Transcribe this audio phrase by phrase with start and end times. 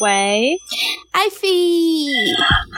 [0.00, 0.56] 喂，
[1.10, 1.48] 艾菲，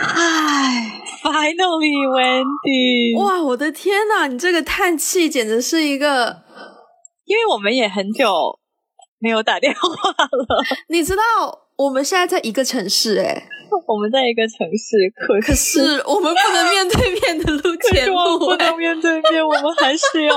[0.02, 6.42] 唉，Finally Wendy，哇，我的天呐，你这个叹气简直是一个，
[7.26, 8.59] 因为我们也很久
[9.18, 10.64] 没有打电话了。
[10.88, 11.22] 你知道
[11.77, 13.46] 我们现在在一个城市哎，
[13.87, 20.34] 我们在一个城市，可可是我们不能面对面的录节目，不能面对面，我们还是要。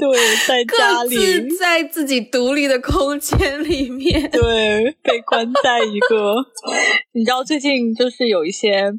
[0.00, 1.16] 对，在家里，
[1.58, 6.34] 在自己独立的空间里面，对，被关在一个。
[7.12, 8.92] 你知道最近就是有一些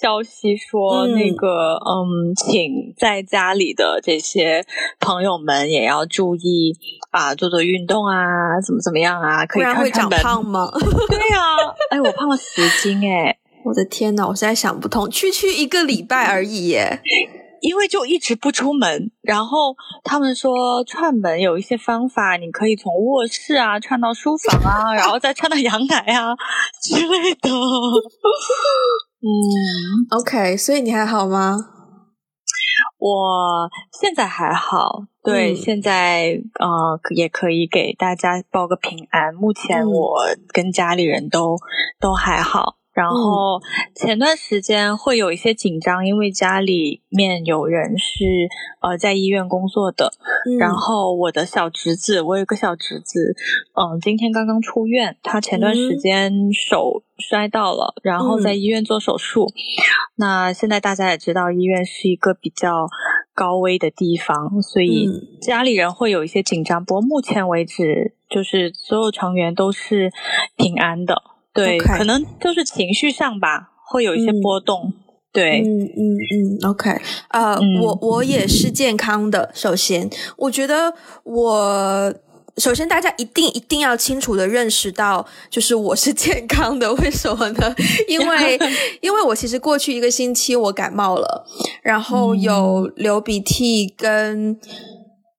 [0.00, 4.64] 消息说，那个嗯，请在家里的这些
[5.00, 6.74] 朋友们也要注意
[7.10, 10.70] 啊，做做运动啊，怎么怎么样啊，可以会长胖吗？
[11.08, 17.00] 对呀，哎，我胖了十斤哎，我的天呐，我现在想不通，区区一个礼拜而已耶。
[17.60, 19.74] 因为就一直不出门，然后
[20.04, 26.34] 他们说串门有一些方法，你可以从卧室啊串到书房啊， 然后再串到阳台啊
[26.82, 27.50] 之类的。
[29.20, 29.28] 嗯，
[30.20, 31.70] OK，所以你还好吗？
[32.98, 33.68] 我
[34.00, 39.34] 现在还好，对，现在呃也可以给大家报个平安。
[39.34, 40.18] 目前我
[40.52, 41.56] 跟家里人都
[42.00, 42.76] 都还好。
[42.96, 43.60] 然后
[43.94, 48.24] 前段时间会有一些紧张，因为家里面有人是
[48.80, 50.10] 呃在医院工作的。
[50.58, 53.34] 然后我的小侄子，我有个小侄子，
[53.74, 59.52] 嗯，今天刚刚出院，他前段时间手摔到了，然后在医院做手术。
[60.14, 62.88] 那现在大家也知道，医院是一个比较
[63.34, 65.06] 高危的地方，所以
[65.42, 66.82] 家里人会有一些紧张。
[66.82, 70.10] 不过目前为止，就是所有成员都是
[70.56, 71.22] 平安的。
[71.56, 74.92] 对，可能就是情绪上吧，会有一些波动。
[75.32, 79.50] 对，嗯嗯嗯，OK，呃，我我也是健康的。
[79.52, 82.14] 首先，我觉得我
[82.56, 86.90] 首先大家一定一定要清楚的认识到，就是我是健康的。
[86.94, 87.74] 为什么呢？
[88.08, 88.58] 因为
[89.02, 91.44] 因为我其实过去一个星期我感冒了，
[91.82, 94.58] 然后有流鼻涕跟。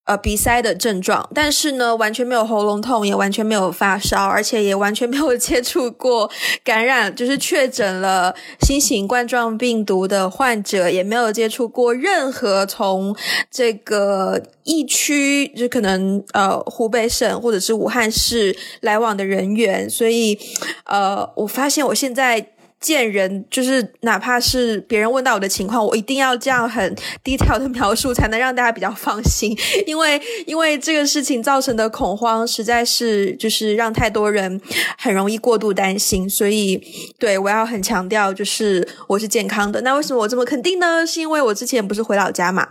[0.08, 6.32] 呃，鼻塞的症状，但是呢，完全没有喉咙痛，也完全没有发烧，而且也完全没有 接触过
[6.64, 13.14] 感染，就是确诊了新型冠状病毒的患者，也没有接触过任何从
[13.52, 20.40] 这个疫区，就可能呃湖北省或者是武汉市来往的人员，所以
[20.86, 22.54] 呃，我发现我现在。
[22.80, 29.58] 见人就是哪怕是别人问到我的情况，我一定要这样很低调的描述，才能让大家比较放心。
[29.88, 34.62] 因为因为这个事情造成的恐慌，实在是就是让太多人
[34.98, 36.30] 很容易过度担心。
[36.30, 36.82] 所以，
[37.18, 39.82] 对我要很强调，就是我是健康的。
[39.82, 41.06] 那为什么我这么肯定呢？
[41.06, 42.68] 是因为我之前不是回老家嘛？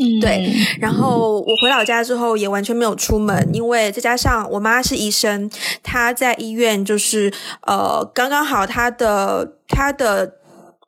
[0.00, 5.50] 嗯，对，然后我回老家之后也完全没有出门，因为再加上我妈是医生，
[5.82, 7.32] 她在医院就是
[7.66, 10.34] 呃，刚刚好她的她的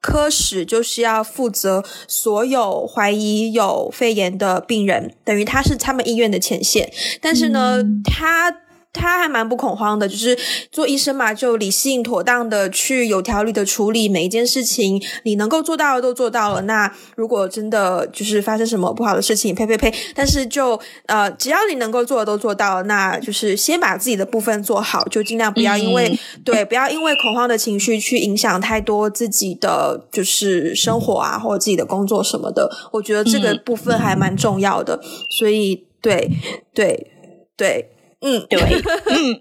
[0.00, 8.50] 科室就是要负责所有怀疑有肺炎的病人，等于她是他们医院的前线，但是呢，她。
[8.50, 8.60] 他
[9.00, 10.36] 还蛮不恐慌的，就是
[10.70, 16.62] 做医生嘛，就理性妥当的去有条理的处理每一件事情，你能够做到的都做到了。
[16.62, 19.92] 那如果真的就是发生什么不好的事情，呸呸呸！
[20.14, 32.70] 但是就呃，只要你能够做的都做到，那就是先把自己的部分做好，就尽量不要因为对，不要因为恐慌的情绪去影响太多自己的就是生活啊，或者自己的工作什么的。
[32.92, 36.30] 我觉得这个部分还蛮重要的，所以对
[36.74, 37.10] 对
[37.56, 37.90] 对。
[38.24, 39.38] 嗯，对，嗯，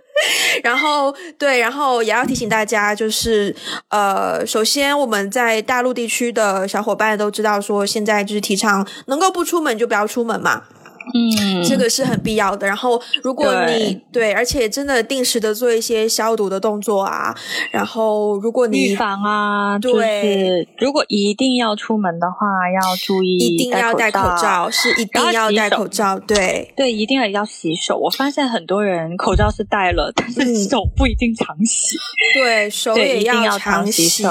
[0.62, 3.56] 然后对，然后也要提醒大家，就是
[3.88, 10.64] 呃，首先我们在大陆地区的小伙伴都知道，说现在就是提倡能够不出门就不要出门嘛。
[11.14, 12.66] 嗯，这个是很必要的。
[12.66, 17.32] 然后，如果你对，而且真的定时的做一些消毒的动作啊。
[17.70, 26.18] 然后，如果你预防啊，对，如果一定要出门的话，要注意，一定要戴口罩，是一定要戴口罩。
[26.18, 27.96] 对，对，一定要要洗手。
[27.96, 31.96] 我发现很多人口罩是戴了，但是手不一定常洗。
[32.34, 34.24] 对手也要常洗。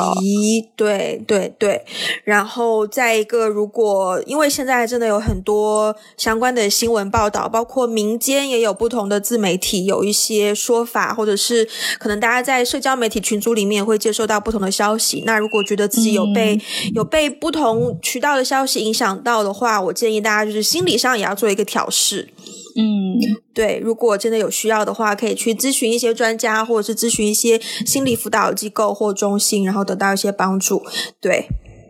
[0.75, 1.85] 对对对。
[2.25, 6.64] 然后再一个，如果因为现在真的有很多相关的。
[6.69, 11.67] 新闻报道，包括民间也有不同的自媒体有一些说法，或者是
[11.99, 15.23] 可能大家在社交媒体群组里面会接收到不同的消息。
[15.25, 16.59] 那如果觉得自己有被
[16.93, 22.29] 有被不同渠道的消息影响到的话，我建议大家就是心理上也要做一个调试。
[22.77, 23.15] 嗯，
[23.53, 30.83] 对，如果真的有需要的话，可以去咨询一些专家，或者是咨询一些心理辅导机构或中心，然后得到一些帮助。
[31.21, 31.47] 对。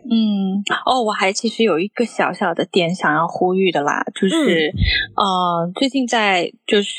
[0.08, 4.72] 嗯，哦，我还其实有一个小小的点想要呼吁的啦，就是，
[5.16, 6.98] 呃，最近在就是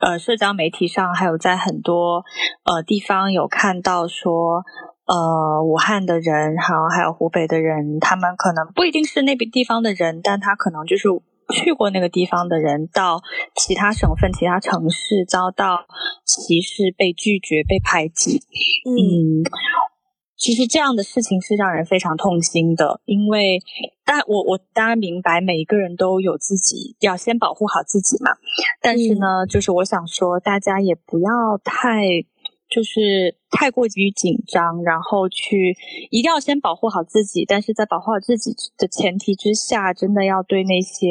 [0.00, 2.24] 呃社交媒体上，还有在很多
[2.64, 4.64] 呃地方有看到说，
[5.04, 11.08] 呃武汉的人，然后还有湖北的人，他们可能不一定是那边地方的人，但他可能就是
[11.52, 13.20] 去过那个地方的人，到
[13.54, 15.84] 其他省份、其他城市遭到
[16.24, 18.40] 歧视、被拒绝、被排挤，
[18.88, 19.44] 嗯。
[20.40, 23.60] 其实这样的事情是让人非常痛心的，因为，
[24.06, 28.30] 但我我当然明白每一个人都有自己要先保护好自己嘛。
[28.80, 32.24] 但是呢，就是我想说，大家也不要太
[32.70, 35.76] 就是太过于紧张，然后去
[36.10, 37.44] 一定要先保护好自己。
[37.44, 41.06] 但是在保护好自己的前提之下，真的要对那些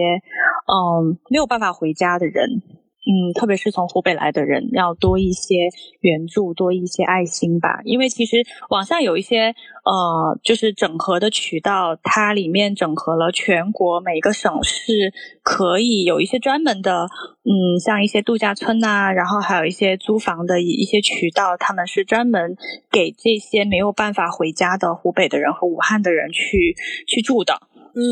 [0.66, 2.64] 嗯没有办法回家的人。
[3.09, 5.56] 嗯，特别是从湖北来的人，要多一些
[6.01, 7.79] 援助，多一些爱心吧。
[7.83, 15.11] 因为其实网上有一些呃，就是整合的渠道，它里面整合了全国每个省市，
[15.41, 17.07] 可以有一些专门的，
[17.45, 22.56] 嗯，像一些度假村呐，然后还有一些租房的一些渠道，他们是专门
[22.91, 26.75] 给这些没有办法回家的湖北的人和武汉的人去
[27.07, 27.59] 去住的。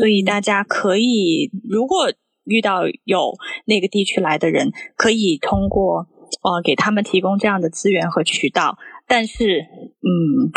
[0.00, 2.12] 所以大家可以如果。
[2.48, 3.34] 遇到有
[3.66, 6.08] 那个地区来的人，可以通过
[6.42, 10.50] 呃给他们提供这样的资源和渠道，但是嗯，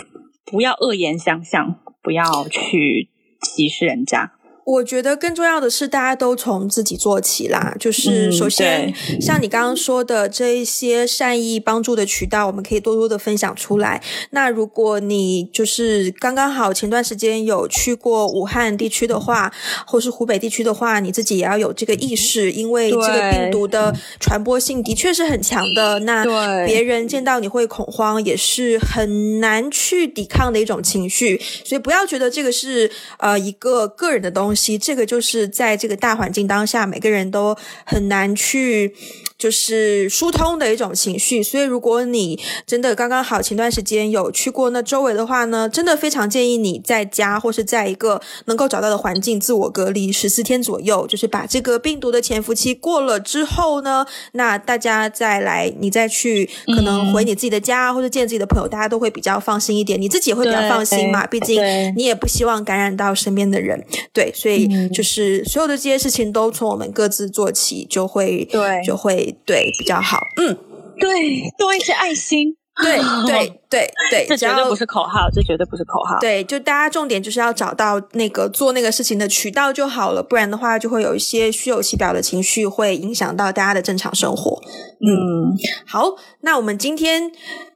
[0.46, 3.10] 不要恶言相向，不要去
[3.42, 4.34] 歧视人家。
[4.64, 7.76] 我觉得更重要的是，大家都从自己做起啦。
[7.80, 14.02] 就是首先，像你刚刚说的这一些善意帮助的渠道，我们可以多多的分享出来。
[14.30, 19.52] 那如果你就是刚刚好前段时间有去过武汉地区的话，
[19.88, 26.00] 或是湖北地区的话，你自己也要有这个意识，因为这个病毒的传播性的确是很强的。
[26.02, 26.24] 那
[26.66, 31.42] 别人见到你会恐慌，也是很难去抵抗的一种情绪。
[31.66, 34.51] 所以不要觉得这个是呃一个个人的东西。
[34.56, 37.56] 其这个就是在这个大环境当下，每个人都
[37.86, 38.94] 很难去
[39.42, 41.42] 就是疏通的一种情绪。
[41.42, 61.26] 所以，如果你真的刚刚好前段时间有去过那周围的话呢，真的非常建议你在家或是在一个能够找到的环境自我隔离十四天左右，就是把这个病毒的潜伏期过了之后呢，那大家再来，你再去可能回你自己的家或者见自己的朋友，大家都会比较放心一点，你自己也会比较放心嘛。
[61.26, 61.60] 毕竟
[61.98, 63.84] 你也不希望感染到身边的人，
[64.14, 64.70] 对，所以。
[64.92, 70.20] 就是所有的这些事情都从我们各自做起，就会对，就会对比较好。
[70.38, 70.58] 嗯，
[71.00, 72.56] 对，多一些爱心。
[72.82, 72.98] 对
[73.28, 76.18] 对 对对，这绝对不是口号，这绝对不是口号。
[76.22, 84.60] 对，就大家重点就是要找到那个做那个事情的渠道就好了，不然的话就会有一些虚有其表的情绪，会影响到大家的正常生活。
[85.06, 85.54] 嗯，
[85.86, 87.30] 好，那我们今天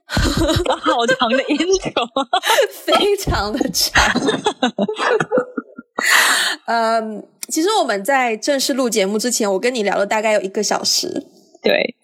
[0.06, 1.90] 好长的音球，
[2.86, 4.02] 非常的长。
[6.64, 11.26] 嗯，其实我们在正式录节目之前，我跟你聊了大概有一个小时，
[11.66, 11.94] 对，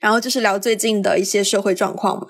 [0.00, 2.26] 然后就是聊最近的一些社会状况嘛，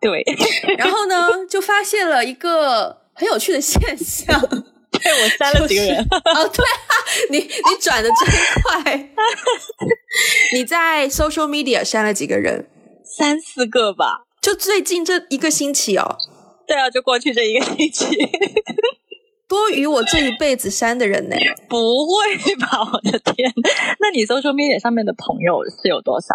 [0.00, 0.24] 对，
[0.76, 6.92] 然后呢，就发现了一个很有趣的现象，对我删了几个人，哦，对啊，
[7.30, 8.18] 你你转的真
[8.62, 9.10] 快，
[10.52, 12.68] 你在 social media 删了几个人，
[13.04, 16.16] 三四个吧，就最近这一个星期哦，
[16.66, 18.16] 对啊，就过去这一个星期。
[19.52, 21.36] 多于我这一辈子删的人呢？
[21.68, 22.68] 不会吧！
[22.90, 23.52] 我的天，
[24.00, 26.34] 那你搜 l media 上面的朋友是有多少？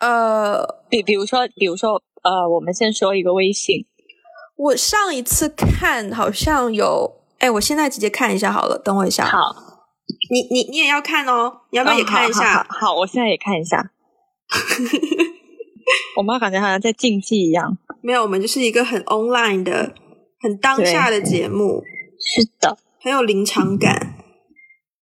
[0.00, 3.86] 呃，比比如说，比如说，呃，我们先说一个微信。
[4.56, 9.24] 我上一次看好像有，哎，我现在直接看一下好了，等我一下。
[9.24, 9.54] 好，
[10.32, 12.66] 你你你也要看哦，你要不要也看一下？
[12.68, 13.92] 好，我现在也看一下。
[16.18, 17.78] 我妈感觉好像在竞技一样。
[18.02, 19.94] 没有，我们就是一个很 online 的、
[20.40, 21.84] 很当下的节目。
[22.30, 24.16] 是的，很有临场感。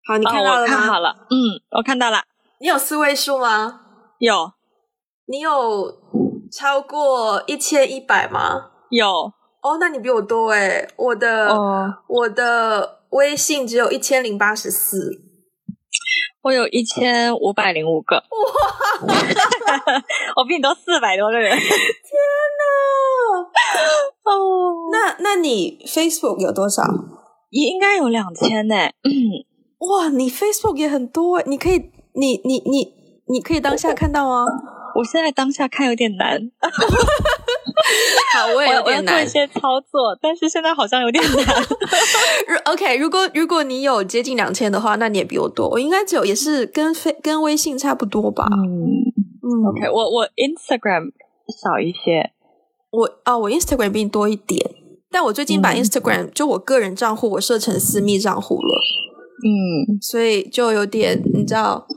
[0.03, 0.67] 好，你看到了吗？
[0.67, 2.23] 看好了，嗯，我看到了。
[2.59, 3.81] 你有四位数吗？
[4.17, 4.53] 有。
[5.27, 6.01] 你有
[6.51, 8.71] 超过一千一百吗？
[8.89, 9.07] 有。
[9.61, 10.87] 哦，那你比我多哎。
[10.97, 11.55] 我的，
[12.07, 15.22] 我的微信只有一千零八十四。
[16.43, 18.17] 我有一千五百零五个。
[18.17, 18.23] 哇！
[20.35, 21.57] 我比你多四百多个人。
[21.57, 21.63] 天
[22.59, 22.63] 哪！
[24.29, 26.83] 哦，那那你 Facebook 有多少？
[27.49, 28.75] 应该有两千呢。
[29.79, 32.93] 哇，你 Facebook 也很多，你可以，你你你
[33.27, 34.45] 你可以当下看到吗？
[34.95, 36.39] 我现在当下看有点难。
[38.33, 39.15] 好，我也有点难。
[39.15, 41.45] 做一些操作，但是现在好像有点难。
[42.65, 45.69] OK，如果如果你有接近两千的话，那你也比我多。
[45.69, 48.45] 我应该只有也是跟飞跟微信差不多吧。
[48.51, 48.65] 嗯
[49.41, 49.65] 嗯。
[49.69, 51.11] OK，我我 Instagram
[51.61, 52.31] 少一些。
[52.91, 54.69] 我啊，我 Instagram 比你多一点，
[55.11, 58.79] 但我最近把 Instagram 就我个人账户我设成私密账户了，
[59.43, 61.87] 嗯，所以就有点你知道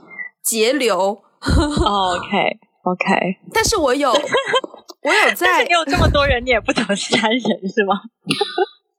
[0.42, 1.18] 节流。
[1.38, 4.10] OK，OK，但是我有，
[5.02, 8.00] 我有在，你有这么多人，你也不怎么删人是吗？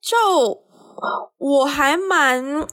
[0.02, 0.62] 就
[1.38, 2.68] 我还蛮，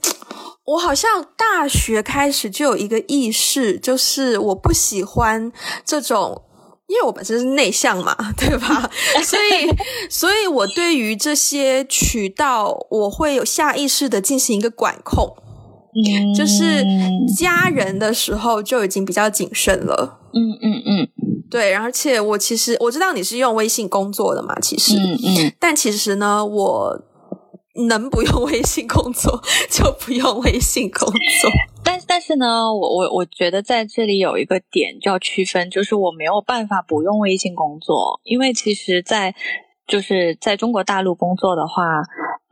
[0.64, 5.52] 我好像大学开始就有一个意识，就是我不喜欢
[5.85, 6.42] 这种。
[6.87, 8.90] 因为我本身是内向嘛，对吧？
[9.25, 9.75] 所以，
[10.11, 15.35] 所以我对于这些渠道，我会有下意识的进行一个管控。
[15.95, 16.85] 嗯，就是
[17.37, 20.21] 家人的时候就已经比较谨慎了。
[20.33, 21.09] 嗯嗯嗯，
[21.51, 21.75] 对。
[21.75, 27.01] 而且我其实我知道你是用微信工作的嘛，其实，嗯嗯，但其实呢，我
[27.89, 31.51] 能不用微信工作就不用微信工作。
[31.85, 39.35] 但但是呢，我我我觉得在这里有一个点就要区分，就是我没有办法不用微信工作，因为其实，在
[39.87, 41.83] 就是在中国大陆工作的话，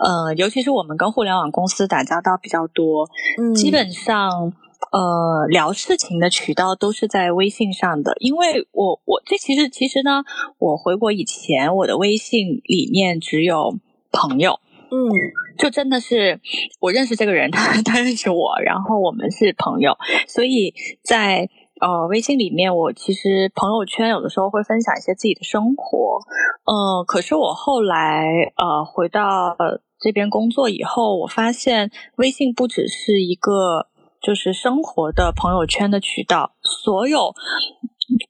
[0.03, 3.09] 呃，尤其是我们跟互联网公司打交道比较多，
[3.41, 4.53] 嗯，基本上
[4.91, 10.25] 呃聊事情的渠道都是在微信上的，因为我我这其实其实呢，
[10.59, 13.79] 我回国以前我的微信里面只有
[14.11, 14.59] 朋友。
[14.95, 15.09] 嗯，
[15.57, 16.39] 就真的是
[16.79, 19.97] 我认识这个人，他他认识我，然后我们是朋友，
[20.29, 21.49] 所以在
[21.83, 26.21] 呃微信里面，我其实朋友圈有的时候会分享一些自己的生活，
[26.65, 28.25] 嗯，可是我后来
[28.57, 29.57] 呃回到
[29.99, 33.89] 这边工作以后，我发现微信不只是一个
[34.23, 37.35] 就是生活的朋友圈的渠道，所有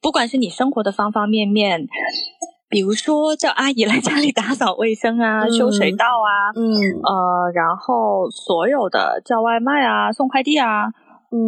[0.00, 1.86] 不管是你生活的方方面面。
[2.70, 6.64] 比如说叫阿姨来家里打扫卫生啊，修水道啊，嗯，
[7.04, 10.86] 呃，然后所有的叫外卖啊、送快递啊，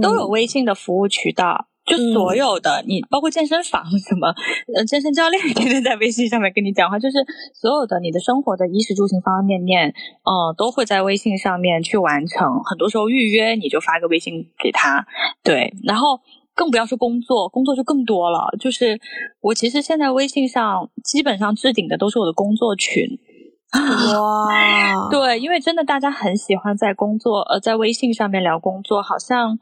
[0.02, 1.64] 都有微信的服务渠道。
[1.86, 4.28] 就所有的你，包括健身房什么，
[4.74, 7.18] 呃，健身教练天天在微信上面跟你讲话，就是
[7.52, 12.62] 所有的你的生活的衣食住行方方面面，嗯，都会在微信上面去完成。
[12.64, 15.06] 很多时候预约你就发个微信给他，
[15.42, 16.20] 对，然后。
[16.56, 18.46] 更不要说工作，工作就更多了。
[18.60, 19.00] 就是
[19.40, 23.18] 我其实现在微信上基本上置顶的都是我的工作群。
[23.72, 29.58] 哇， 对，因为真的大家很喜欢在工作呃在微信上面聊工作，好像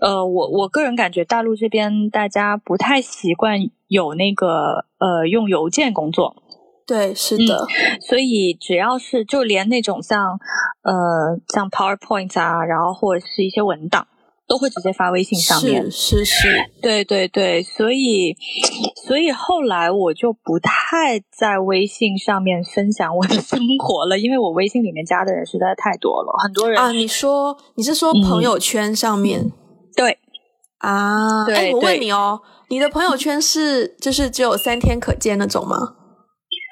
[0.00, 6.36] 呃我我个人感觉大陆这边大家不太习惯有那个呃用邮件工作。
[6.86, 7.66] 对，是的。
[8.00, 10.38] 所以只要是就连那种像
[10.82, 14.06] 呃像 PowerPoint 啊，然后或者是一些文档。
[14.48, 18.34] 都会直接发微信上面，是是是，对对对，所以
[19.06, 26.90] 所以后来我就不太在微信上面分享我的生活了，因为我微信里面加的人实在太多了，很多人啊。
[26.92, 29.52] 你说你是说朋友圈上面？
[29.98, 30.16] 对
[30.78, 35.96] 啊，哎，我问你哦，你的朋友圈是就是只有三天可见那种吗？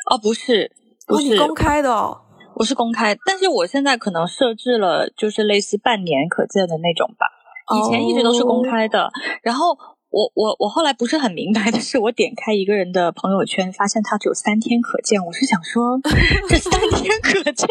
[0.08, 0.70] 哦，不是，
[1.08, 2.20] 不是公开的哦，
[2.54, 7.26] 我是公开，但是我现在可能设置了就是类似半年可见的那种吧。
[7.76, 9.10] 以前一直都是公开的，
[9.42, 9.76] 然后
[10.16, 15.22] 我我我后来不是很明白的是，我点开一个人的朋友圈，发现他只有三天可见。
[15.22, 16.00] 我是想说，
[16.48, 17.68] 这三天可见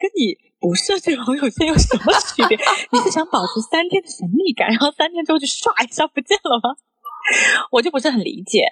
[0.00, 2.56] 跟你不设置朋友圈有什么区别？
[2.92, 6.76] 你是想保持三天的神秘感，然后三天之后就唰一下不见了吗？
[7.72, 8.64] 我就不是很理解。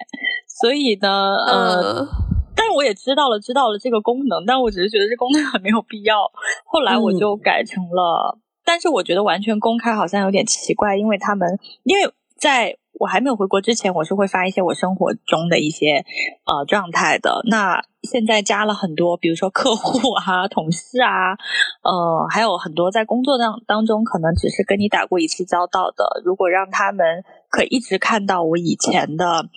[0.47, 1.07] 所以呢，
[1.45, 2.07] 呃，
[2.55, 6.17] 但是我也知道了，知道了这个功能，但我只是觉得这功能很没有必要。
[6.65, 8.39] 后来我就改成了。
[8.65, 16.05] 但是我觉得完全公开好像有点奇怪，因为他们因为在我还没有回国之前，我是会发一些我生活中的一些
[16.45, 17.41] 呃状态的。
[17.49, 21.33] 那现在加了很多，比如说客户啊、同事啊，
[21.81, 26.21] 呃，还有很多在工作当当中可能只是跟你打过一次交道的。
[26.23, 29.49] 如果让他们可以一直看到我以前的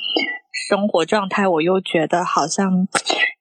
[0.51, 2.89] 生活状态，我又觉得好像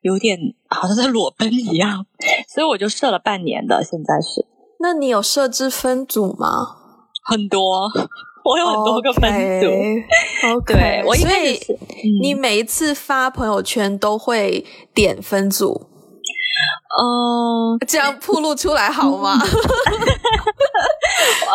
[0.01, 2.05] 有点好像在裸奔一样，
[2.49, 4.45] 所以我就设了半年的，现在是。
[4.81, 6.75] 那你有设置分组吗？
[7.23, 7.89] 很多，
[8.43, 9.67] 我有很多个分组。
[10.55, 11.59] OK，我所以
[12.21, 15.87] 你每一次发朋友圈都会点分组。
[16.95, 19.39] 嗯，这样铺露出来好吗？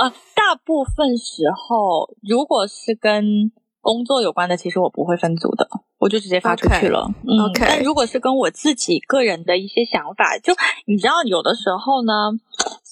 [0.01, 5.69] 呃，大部分时候，如果是跟工作有关的，其实我不会分组的，
[5.99, 7.09] 我就直接发出去了。
[7.51, 10.53] OK，但如果是跟我自己个人的一些想法，就
[10.87, 12.13] 你知道，有的时候呢。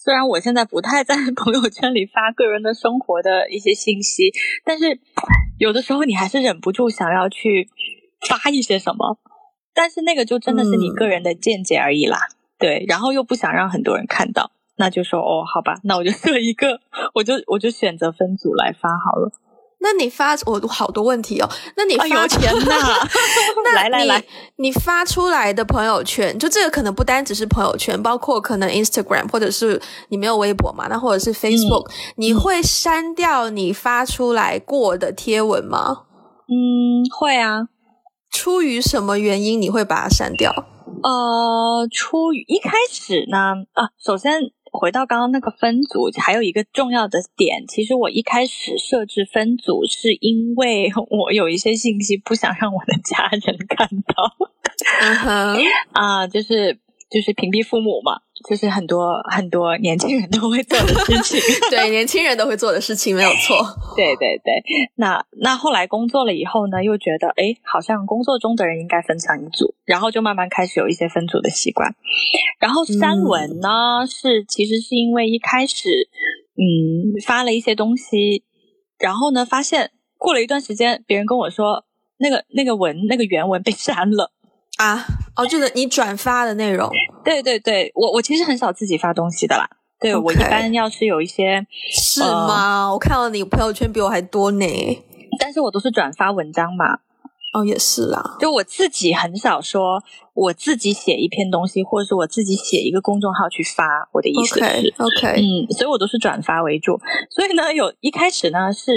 [0.06, 4.30] 虽然我现在不太在 朋友圈里发个人的生活的一些信息，
[4.64, 5.00] 但是
[5.58, 7.68] 有的时候你还是忍不住想要去
[8.28, 9.18] 发一些什么，
[9.75, 12.20] 但是那个就真的是你个人的见解而已啦。
[12.56, 16.80] 对，然后又不想让很多人看到，那就说哦，好吧，那我就设一个，
[17.14, 19.32] 我就我就选择分组来发好了。
[19.78, 21.49] 那你发我好多问题哦。
[21.76, 23.09] 那你发钱呐？
[23.75, 24.25] 来来来，
[24.56, 30.87] 你发出来的朋友圈，就这个可能不单只是朋友圈，包括可能 Instagram 或者是你没有微博嘛？
[30.88, 36.04] 那或者是 Facebook，你会删掉你发出来过的贴文吗？
[36.49, 37.68] 嗯，会啊。
[38.30, 40.52] 出于什么原因你会把它删掉？
[41.02, 43.38] 呃，出于一开始呢，
[43.73, 44.40] 啊，首先
[44.76, 54.37] 回到刚刚那个分组，还有一个重要的点，其实我一开始设置分组是因为 我有一些信息不想让我的家人看到。
[55.92, 56.78] 啊，就是
[57.11, 58.21] 就是屏蔽父母嘛。
[58.49, 63.57] 就是很多很多年轻人都会做的事情， 对，年轻人都会做的事情没有错。
[63.97, 64.53] 对对对，
[64.95, 71.95] 那那后来工作了以后呢，又觉得哎，好像工作中的人应该分成一组，然后就慢慢开始有一些分组的习惯。
[72.61, 75.88] 然后删文呢，是其实是因为一开始
[76.55, 78.45] 嗯发了一些东西，
[78.99, 81.85] 然后呢发现过了一段时间，别人跟我说
[82.19, 84.33] 那个那个文那个原文被删了。
[84.79, 86.90] 啊，哦，就是你转发的内容。
[87.25, 89.69] 对对对，我我其实很少自己发东西的啦。
[89.99, 92.93] 对我一般要是有一些是吗？
[92.93, 94.66] 我看到你朋友圈比我还多呢。
[95.38, 96.99] 但是我都是转发文章嘛。
[97.52, 98.37] 哦，也是啦。
[98.38, 100.02] 就我自己很少说
[100.35, 104.09] 我自己写一篇东西，或者是我自己写一个公众号去发。
[104.12, 106.99] 我的意思是，OK，嗯，所以我都是转发为主。
[107.31, 108.93] 所以呢，有一开始呢是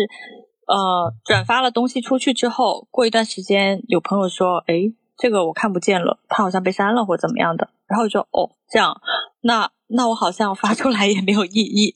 [0.67, 4.93] 呃转发了东西出去之后，过一段时间有朋友说，哎。
[5.19, 8.95] 这个我看不见了，它好像被删了或怎么样的，然后就哦这样，
[9.41, 11.93] 那那我好像发出来也没有意义，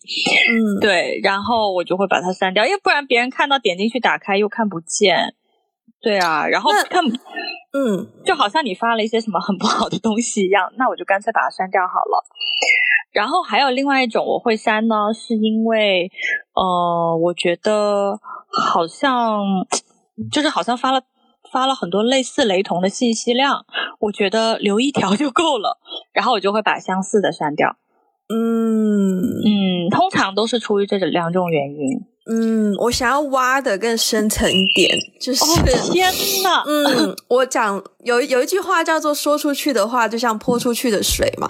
[0.51, 5.33] 嗯，对，然后我就会把它删掉，因为不然别人看到点进去打开又看不见，
[6.01, 7.01] 对啊，然后看，
[7.73, 12.25] 嗯，就好像你发了一些什么很不好的东西一样，那我就干脆把它删掉好了。
[13.13, 16.11] 然后还有另外一种我会删呢，是因为
[16.55, 18.19] 呃，我觉得
[18.51, 19.39] 好像
[20.29, 21.01] 就是好像发了。
[21.53, 23.63] 发了很多类似雷同的信息量，
[23.99, 25.77] 我觉得留一条就够了，
[26.11, 27.77] 然后我就会把相似的删掉。
[28.27, 32.05] 嗯嗯，通常都是出于这两种原因。
[32.25, 35.43] 嗯，我想要挖的更深层一点，就是
[35.91, 41.47] 天呐，嗯，我讲有有一句话叫做“说出去的话就像泼出去的水”嘛。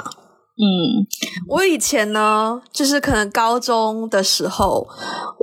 [0.56, 1.06] 嗯，
[1.48, 4.88] 我以前呢，就是可能高中的时候，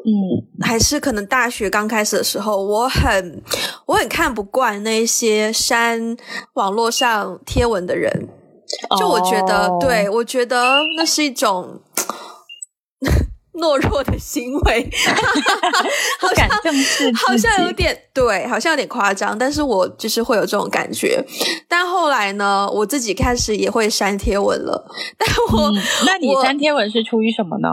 [0.04, 3.42] 嗯，还是可能大学刚开始的时候，我很
[3.86, 6.16] 我很看不惯那些删
[6.54, 8.28] 网络上贴文的人，
[8.98, 11.80] 就我觉得，对我觉得那是一种。
[13.54, 14.88] 懦弱的行为，
[16.20, 16.48] 好像
[17.26, 21.24] 好像有点对，好像有点夸张，但是我就是会有这种感觉。
[21.68, 24.86] 但后来呢，我自己开始也会删贴文了。
[25.18, 25.72] 但我，
[26.06, 27.68] 那你删贴文是出于什么呢？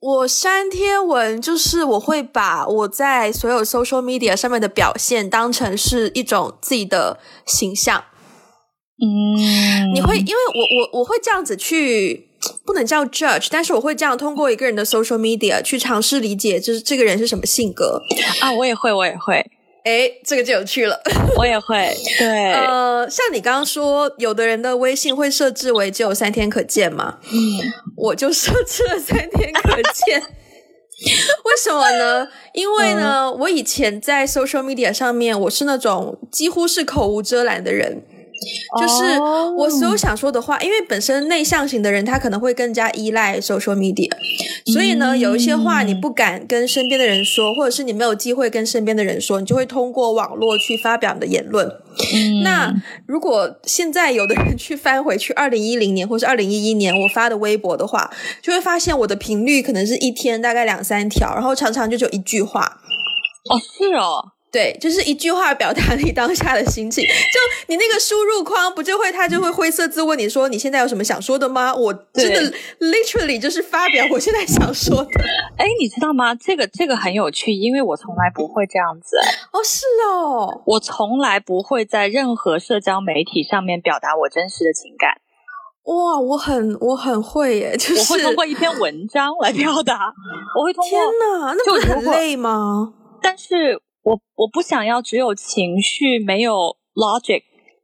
[0.00, 8.04] 我删贴文就是我会把我在所有 social media 上面的表现当成是一种自己的形象。
[9.00, 12.33] 嗯，你会因为我我我会这样子去。
[12.64, 18.00] 不能叫 judge，但是我会这样通过一个人的 social media 去尝试理解，就是这个人是什么性格
[18.40, 18.52] 啊。
[18.52, 19.44] 我也会，我也会。
[19.84, 20.98] 哎，这个就有趣了。
[21.36, 21.94] 我也会。
[22.18, 27.18] 对，呃，像你刚刚说，有的人的微信会设置为只有三天可见嘛？
[27.30, 27.38] 嗯，
[27.96, 30.22] 我就设置了三天可见。
[31.44, 32.28] 为什么呢？
[32.54, 38.02] 因为呢，我以前在 social media 上面，我是那种几乎是口无遮拦的人。
[38.80, 39.18] 就是
[39.56, 44.10] 我所有想说的话，因为本身内向型的人，他可能会更加依赖 social media，
[44.72, 51.70] 所以呢，有一些话你不敢跟身边的人说，或者是你没有机会跟身边的人说，你就会通过网络去发表你的言论。
[52.42, 52.74] 那
[53.06, 58.10] 如果现在有的人去翻回去二零一零年或是二零一一年我发的微博的话，
[58.42, 62.80] 就会发现我的频率可能是一天大概两三条，然后常常就只有一句话。
[63.48, 64.33] 哦，是哦。
[64.54, 67.02] 对，就是一句话表达你当下的心情。
[67.10, 71.74] 就你那个输入框，不就会他就会灰色字问你说你现在有什么想说的吗？
[71.74, 72.40] 我真的
[72.78, 75.10] literally 就是发表我现在想说的。
[75.58, 76.36] 哎，你知道吗？
[76.36, 79.16] 这个这个很有趣，因为我从来不会这样子。
[79.52, 85.20] 哦，是哦，我从来不会在任何社交媒体上面表达我真实的情感。
[85.86, 90.14] 哇，我很我很会耶，就是我会通过一篇文章来表达。
[90.56, 92.94] 我会通过天哪，那不很累吗？
[93.20, 93.82] 但是。
[94.04, 97.42] 我我不想要只有情绪没有 logic，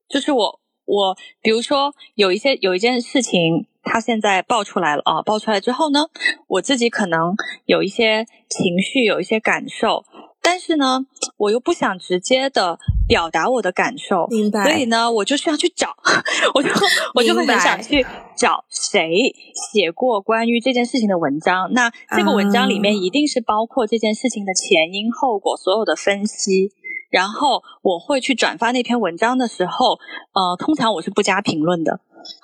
[0.08, 6.00] 就是我我比如说有一些有一件事情，它现在爆出来了啊，爆出来之后呢，
[6.46, 10.04] 我自己可能有一些情绪，有一些感受。
[10.42, 11.00] 但是呢，
[11.36, 14.64] 我又不想直接的表达我的感受，明白？
[14.64, 15.94] 所以呢，我就需要去找，
[16.54, 16.70] 我就
[17.14, 18.04] 我就会很想去
[18.36, 19.34] 找谁
[19.72, 21.72] 写过关于这件事情的文章。
[21.72, 26.72] 那这个文章里面一定是包括这件事情的前因后果所有的分析。
[27.10, 29.98] 然后我会去转发那篇文章的时候，
[30.32, 32.00] 呃，通常我是不加评论的。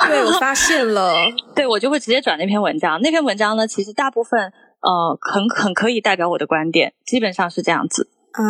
[0.06, 1.14] 对，我发现了，
[1.54, 3.00] 对我就会直接转那篇文章。
[3.00, 4.52] 那篇文章呢，其实大部分。
[4.80, 8.42] 呃，很很可以代表我的观点，基本上是这样子啊，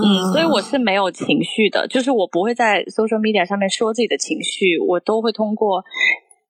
[0.00, 5.82] 嗯，所以我是没有情绪的，就是我不会在 social media 上面说自己的情绪，我都会通过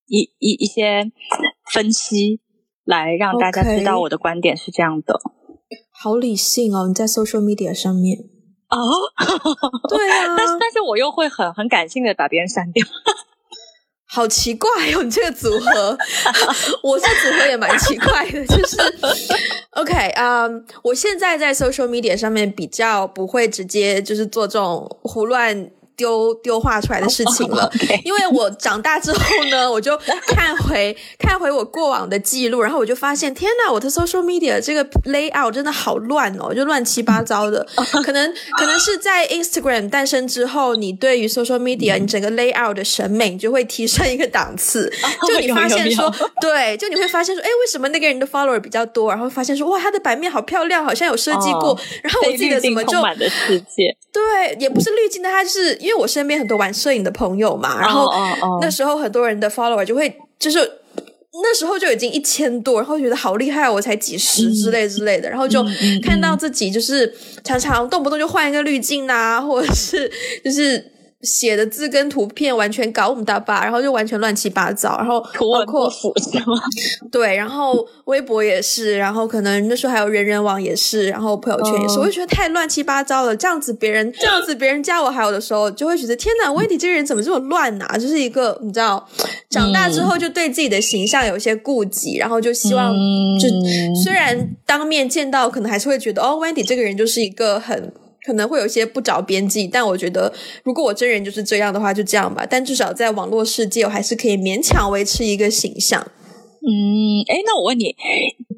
[0.07, 1.11] 一一一些
[1.73, 2.41] 分析
[2.85, 5.19] 来让大家知道我的观点是这样的。
[5.93, 8.19] 好理性哦，你在 social media 上面
[8.69, 8.77] 哦，
[9.89, 12.87] 对啊，但是但是我又会很很感性的把别人删掉。
[14.13, 15.97] 好奇怪哦，你这个组合，
[16.83, 18.77] 我这组合也蛮奇怪的，就是
[19.71, 25.71] ，OK，嗯，我现在在 social media 上面比较不会直接就是做这种胡乱。
[26.01, 27.71] 丢丢画出来的事情了，
[28.05, 29.19] 因为我长大之后
[29.51, 29.95] 呢， 我就
[30.27, 34.83] 看回看回我过往的记录，然后我就发现，天呐，我的 social media 这个
[35.13, 37.67] layout 真的好乱哦，就乱七八糟的。
[38.03, 44.91] 可能可能是在 Instagram 诞生之后，你对于 social media 你整个 layout 的审美就会提升一个档次。
[45.29, 46.11] 就你发现说，
[46.41, 49.11] 对，就你会发现说，哎，为什么那个人的 follower 比较多？
[49.11, 51.79] 然后发现说，哇，他的版面好漂亮，好像有设计过。
[52.03, 52.99] 然后我记得怎么就
[54.13, 55.90] 对，也不是滤镜的，它是因为。
[55.91, 58.09] 因为我身边很多玩摄影的朋友嘛，然后
[58.61, 60.59] 那时候很多人的 follower 就会就是
[61.33, 65.65] 那时候就已经一千多，然后觉得好厉害，我才几十之类之类的，然后就
[66.03, 70.11] 看到自己就是常常动不动就换一个滤镜啊，或者是
[70.45, 70.93] 就是。
[71.23, 76.59] 写的字跟图片完全搞不搭吧，然后就完全乱七八糟，然后包括是吗？
[77.13, 83.37] 对，然后微博也是，然后可能那时候还有人人网也是，然后朋友圈也是，我就觉得太乱七八糟了。
[83.37, 87.87] 这样子别人这样子别人加我好友的时候，就会觉得天哪，威迪这个人怎么这么乱呐？
[88.01, 89.07] 就是一个你知道，
[89.51, 92.95] 长大之后就对自己的形象有一些顾忌，然后就希望
[93.39, 93.49] 就
[94.03, 97.93] 虽然当面见到，可能还是会觉得哦，威迪这个人就是一个很。
[98.27, 102.47] 可能会有一些不着边际，但我觉得如果我真人就是这样的话，就这样吧。
[102.49, 106.07] 但至少在网络世界，我还是可以勉强维持一个形象。
[106.63, 107.97] 嗯，哎，那我问你，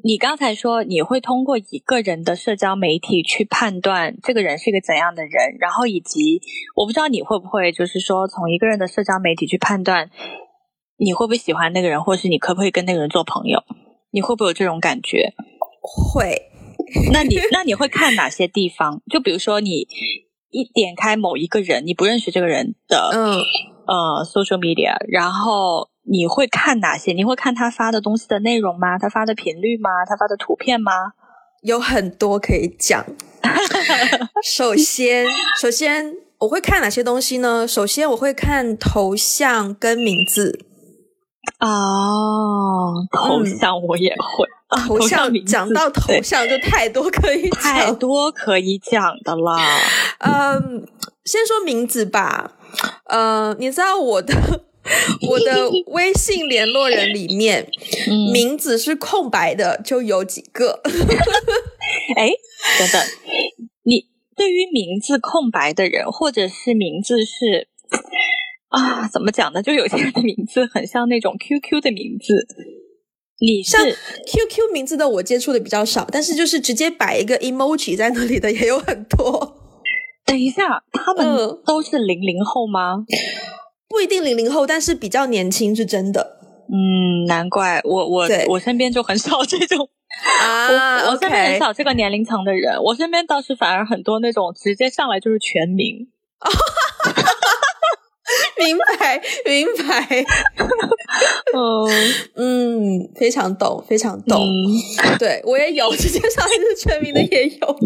[0.03, 6.41] 你刚才说你会通过一个人的社交媒体去判断这个人是一个怎样的人，然后以及
[6.75, 10.09] 我不知道你会不会就是说从一个人的社交媒体去判断
[10.97, 13.63] 你会不会喜欢那个人，或是你可不可以跟那个人做朋友？
[14.11, 15.33] 你会不会有这种感觉？
[15.81, 16.52] 会。
[17.11, 19.01] 那你那你会看哪些地方？
[19.11, 19.87] 就比如说，你
[20.51, 23.37] 一点开某一个人，你不认识这个人的，嗯
[23.85, 27.13] 呃，social media，然后你会看哪些？
[27.13, 28.97] 你会看他发的东西的内容吗？
[28.97, 29.89] 他发的频率吗？
[30.07, 30.91] 他发的图片吗？
[31.63, 33.05] 有很多可以讲。
[34.43, 35.25] 首先，
[35.59, 37.67] 首先我会看哪些东西呢？
[37.67, 40.65] 首先我会看头像跟名字。
[41.59, 44.47] 哦，头像我也会。
[44.87, 49.57] 头像讲到头像就太多可以太多可以讲的了。
[50.19, 50.87] 嗯，
[51.25, 52.51] 先说名字吧。
[53.05, 54.33] 呃，你知道我的
[55.29, 57.67] 我的微信联络人里面，
[58.33, 60.81] 名字是空白的就有几个。
[62.17, 62.29] 哎，
[62.79, 63.01] 等等，
[63.83, 67.67] 你对于名字空白的人，或者是名字是
[68.69, 69.61] 啊，怎么讲呢？
[69.61, 72.47] 就有些人的名字很像那种 QQ 的名字。
[73.39, 79.57] 你像 QQ 名字的我接触的比较少，但是就是直接摆一个 emoji 在那里的也有很多。
[80.25, 83.05] 等一下，他们都是零零后吗？
[83.89, 86.39] 不一定零零后，但是比较年轻是真的。
[86.69, 89.89] 嗯，难怪我我我身边就很少这种
[90.41, 92.81] 啊，我身边很少这个年龄层的人。
[92.81, 96.07] 我身边倒是反而很多那种直接上来就是全名。
[98.59, 100.25] 明白，明白。
[101.53, 101.85] 嗯
[102.35, 104.41] 嗯，非常懂，非常懂。
[105.19, 107.77] 对我也有直接上来就是全名的也有。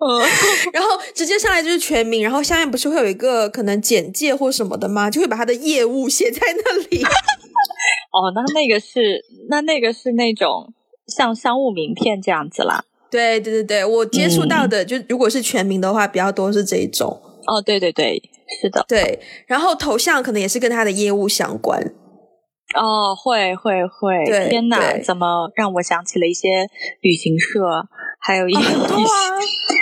[0.00, 0.20] 嗯，
[0.72, 5.10] 然后直接上来就是全名，然后下面不是会有一个可能简介或什么的吗？
[5.10, 7.02] 就会把他的业务写在那里。
[8.12, 10.72] 哦，那那个是那那个是那种
[11.06, 12.84] 像商务名片这样子啦。
[13.10, 17.20] 对对对对，我接触到的就如果是全名的话，比较多是这一种。
[17.46, 18.22] 哦，对对对。
[18.60, 21.92] 是的，对，然后头像可能也是跟他的业务相关。
[22.76, 26.68] 哦，会会会，天哪，怎么让我想起了一些
[27.00, 27.60] 旅行社，
[28.20, 29.10] 还有一些很多啊，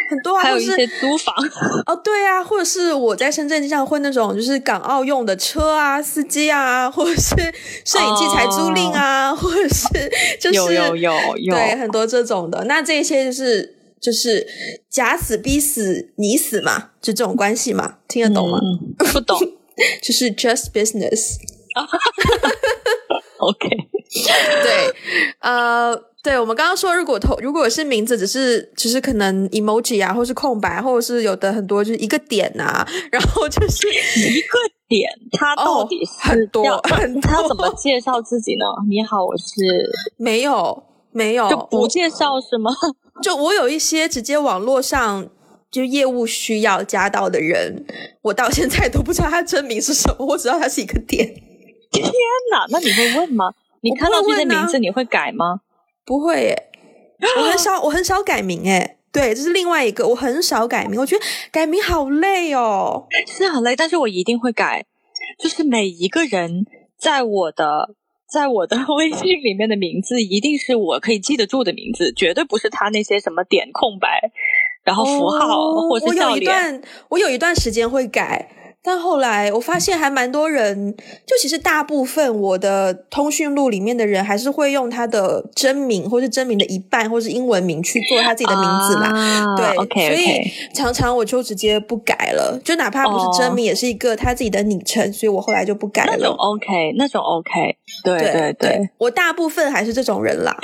[0.09, 1.35] 很多啊， 还有一些租房。
[1.85, 7.37] 哦，对啊，或者是我在深圳经常会那种，就是港澳用的车啊，司机啊，或者是
[7.85, 9.87] 摄影器材租赁啊，或者是
[10.40, 12.64] 就是有有有有，对，很多这种的。
[12.64, 13.78] 那这些就是。
[14.01, 14.47] 就是
[14.89, 18.59] 假死逼死你死嘛，就这种关系嘛，听得懂吗？
[19.13, 19.39] 不懂，
[20.03, 21.37] 就是 just business。
[23.39, 23.69] OK，
[24.65, 24.95] 对，
[25.41, 34.59] 呃，对，我们刚刚说，如果头如果是名字，只是只是可能 emoji 啊，或是空白，或者是有的很多就是一个点呐，然后就是一个
[34.89, 38.65] 点，他到底是很多很他怎么介绍自己呢？
[38.91, 39.55] 你好，我是
[40.17, 40.83] 没有
[41.13, 42.73] 没有就不介绍是吗？
[43.22, 45.28] 就我有一些直接网络上
[45.70, 47.85] 就业务需要加到的人，
[48.22, 51.26] 我到现在都不知道他真名是什么，我知道他是一个点。
[51.90, 52.04] 天
[52.52, 53.52] 哪，那你会问吗？
[53.81, 55.61] 你看到这些名字你会改吗？
[56.04, 56.68] 不会耶，
[57.38, 58.96] 我很少我很少改名哎。
[59.11, 64.85] 对，这是另外一个，我很少改名，我觉得改名好累哦，是很累，但是我一定会改，
[65.38, 66.66] 就是每一个人
[66.98, 67.94] 在我的
[68.29, 74.31] 在我的 微信里面的名字，一定是我可以记得住的名字，绝对不是他那些什么点空白，
[74.85, 76.83] 然后符号或者是笑脸。
[77.09, 78.67] 我有一段时间会改。
[78.88, 80.96] 但后来我发现还蛮多人，
[81.27, 89.57] 就其实大部分我的通讯录里面的人还是会用他的真名，或是真名的一半，或是英文名去做他自己的名字嘛。
[89.59, 90.40] 对所以
[90.72, 96.16] 常常我就直接不改了，就哪怕不是真名，也是一个他自己的昵称，所以我后来就不改了。
[96.16, 100.57] 那种 OK，那种 OK，对对对，我大部分还是这种人啦。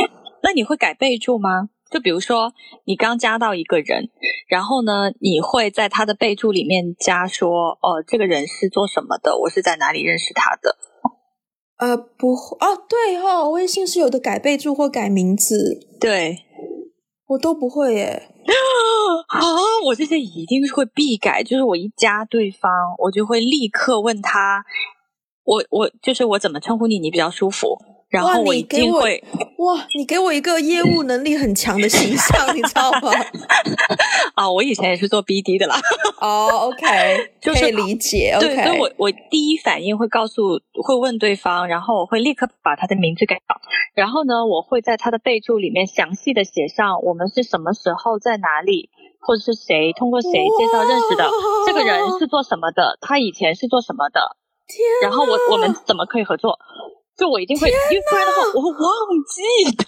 [0.42, 1.68] 那你会改备注吗？
[1.94, 2.52] 就比如说，
[2.86, 4.10] 你刚加到一个人，
[4.48, 9.38] 然后呢，你会在他的备注里面加说：“哦，这个人是做什么的？
[9.38, 10.76] 我是在哪里认识他的？”
[11.78, 16.38] 呃，不会哦，对哈，微信是有的改备注或改名字，对
[17.28, 18.28] 我都不会耶。
[19.30, 19.40] 啊，
[19.86, 24.64] 我这些一定是会必改，就是我一加对方，我就会立刻问他，
[25.44, 27.78] 我我就是我怎么称呼你，你比较舒服。
[28.14, 29.22] 然后我一定会
[29.58, 29.86] 哇！
[29.96, 33.10] 你给我一个业务能力很强的形象，你知道吗？
[34.34, 35.76] 啊，我以前也是做 BD 的啦。
[36.20, 36.86] 哦，OK，
[37.42, 38.36] 可以理解。
[38.38, 43.56] 对，所以我我第一反应会告诉，会问对方，然后我会立刻把他的名字改掉。
[43.94, 51.28] 然后呢，我会在他的备注里面详细的写上我们是什么时候在哪里，或者是谁通过谁介绍认识的，
[51.66, 54.20] 这个人是做什么的，他以前是做什么的，
[55.02, 56.58] 然后我我们怎么可以合作？
[57.16, 58.90] 就我一定会，因为不然的话我会忘
[59.28, 59.42] 记
[59.76, 59.84] 的，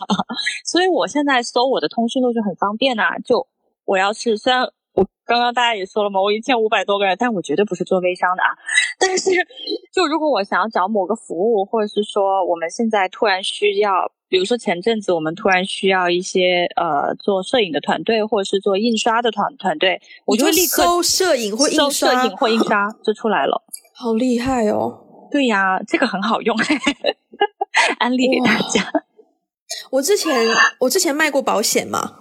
[0.64, 3.18] 所以我现在搜我的通讯录就很方便呐。
[3.24, 3.46] 就
[3.84, 4.62] 我要是虽然
[4.94, 8.50] 我刚刚大家也说了嘛，我一千五百多个人，但我绝对不是做微商的啊。
[8.98, 9.30] 但是
[9.92, 13.90] 就如果我想要找某个服务，或者是说我们现在突然需要，
[14.28, 23.62] 比如说前阵子我们突然需要一些呃做摄影的团队，或者是做印刷的团团队，我就立刻搜摄影或印刷，摄影或印刷就出来了，
[23.94, 25.05] 好厉害哦。
[25.30, 26.56] 对呀，这个很好用，
[27.98, 28.90] 安利给大家。
[29.90, 30.32] 我之前
[30.80, 32.20] 我之前卖过保险嘛。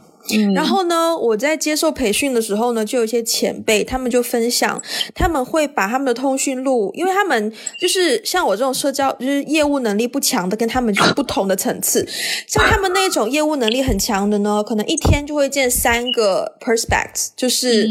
[0.56, 4.82] 然后呢，我在接受培训的时候呢，就有一些前辈，他们就分享，
[5.14, 12.08] 他们会把他们的通讯录，因为他们就是像我这种社交就是业务能力不强的，跟他们就是不同的层次。
[12.48, 17.88] 像他们那种业务能力很强的呢，可能一天就会见三个 prospect，就是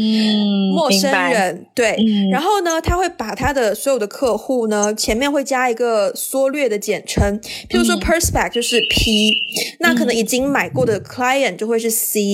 [0.73, 1.97] 陌生人，对。
[2.31, 9.41] 然后呢，他会把他的所有的客户呢，前面会加一个缩略的简称，譬如说 prospect 就是 P，
[9.79, 12.24] 那可能已经买过的 client 就会是 C。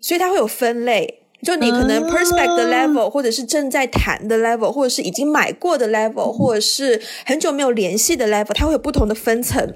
[0.00, 9.74] 所以它会有分类，就你可能 prospect 的 level，或者是正在谈的 level，或者是已经买过的 level，或者是很久没有联系的 level，它会有不同的分层。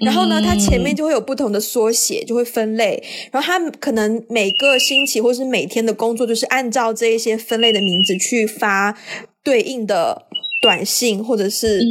[0.00, 3.02] 然后呢，它前面就会有不同的缩写，就会分类。
[3.30, 8.96] 然后它可能每个星期或是每天的工作，就是按照这一些分类的名字去发
[9.42, 10.26] 对应的。
[10.60, 11.82] 短信或者是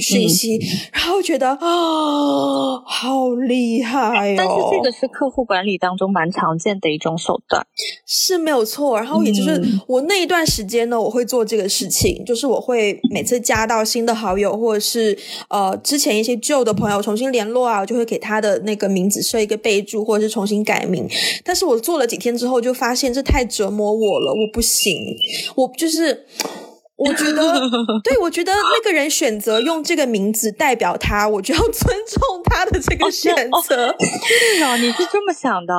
[0.00, 0.58] 讯息，
[0.92, 1.58] 然后觉得啊，
[2.84, 4.34] 好厉害哦！
[4.36, 7.66] 但是这个是客户管理当中蛮常见的一种手段，
[8.06, 8.98] 是没有错。
[8.98, 15.16] 然后也就是我那一段时间呢，我会做这个事情，就是我会每次加到新的好友，或者是
[15.48, 21.08] 呃之前一些旧的朋友重新联络啊，我就会给他的那个名字设一个备注，或者是重新改名。
[21.42, 25.16] 但是我做了几天之后，就发现这太折磨我了，我不行，
[25.56, 26.26] 我就是。
[26.98, 27.60] 我觉得，
[28.02, 31.72] 对我觉得那个人选择用这个名字代表他，我就要尊
[32.08, 33.32] 重他的这个选
[33.62, 33.94] 择。
[34.00, 35.72] 是啊，你是这么想的？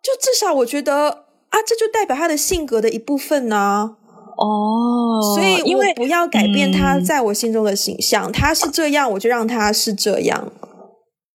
[0.00, 3.96] 就至少我觉得啊，这就代表他的性格的一部分呢。
[4.38, 8.30] 哦，所以我不要改变他在我心中的形象。
[8.30, 10.52] 他是这样，我就让他是这样。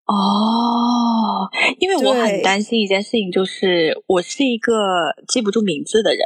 [0.08, 4.74] 哦，因为我很担心一件事情，就是我是一个
[5.28, 6.21] 记不住名字的人。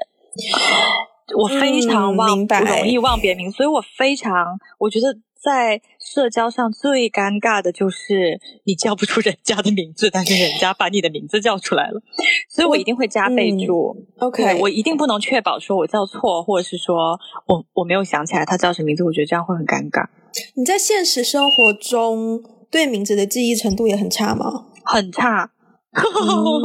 [1.37, 12.01] 我非常忘不容易忘别名，所以我非常我觉得在社交上最尴尬的就是你叫不出人家的名字，但是人家把你的名字叫出来了，
[12.49, 13.95] 所以我一定会加备注。
[14.17, 20.07] OK，我一定不能确保说我叫错，或者是说我我没有想起来他叫什么名字，我觉得这样会很尴尬。
[20.55, 24.65] 你在现实生活中对名字的记忆程度也很差吗？
[24.83, 25.51] 很差。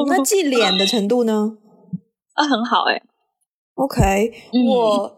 [0.09, 1.57] 那记 脸的程度呢？
[2.35, 3.01] 啊，很好哎。
[3.75, 4.33] OK，
[4.71, 5.17] 我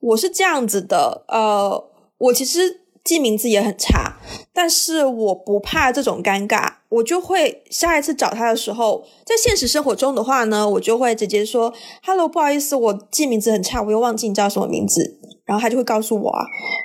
[0.00, 1.84] 我是这样子的，呃，
[2.18, 4.18] 我其实记名字也很差，
[4.52, 11.72] 但是我不怕这种尴尬，我就会下一次找他的时候，在现实生活中的话呢，我就会直接说
[12.04, 16.44] ：“Hello，不好意思，我记名字很差，我又忘记你叫什么名字。”然后他就会告诉我啊，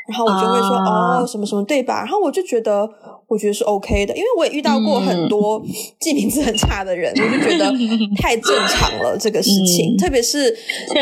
[0.09, 2.89] 然后我就会说：“哦，什么什么，对吧？”然后我就觉得。
[3.29, 5.61] 我觉得是 OK 的，因为我也遇到过很多
[5.99, 7.71] 记名字很差的人，我就觉得
[8.19, 10.57] 太正常了这个事情，特别是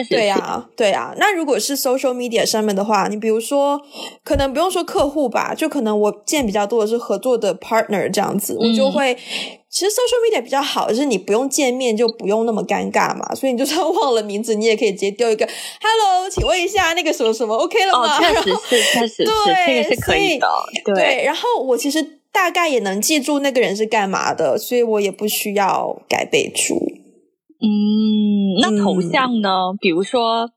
[0.09, 1.15] 对呀，对呀。
[1.17, 3.81] 那如果是 social media 上面的话，你比如说，
[4.23, 9.17] 可能不用说客户吧，就可能我见比较多的是合作的 partner 这样子，我就会。
[9.69, 18.17] 其实 social media 比较好，就是你不用见面就不用那么尴尬嘛，所以你就算 忘了名字，你也可以直接丢一个 hello，请问一下那个什么什么 OK 了吗？
[18.17, 19.25] 确实是，确实是，
[19.65, 20.47] 这个是可以的。
[20.95, 22.16] 对，然后我其实。
[22.37, 26.75] 大概也能记住那个人是干嘛的，所以我也不需要改备注。
[27.59, 29.49] 嗯，那头像呢？
[29.81, 30.47] 比如说，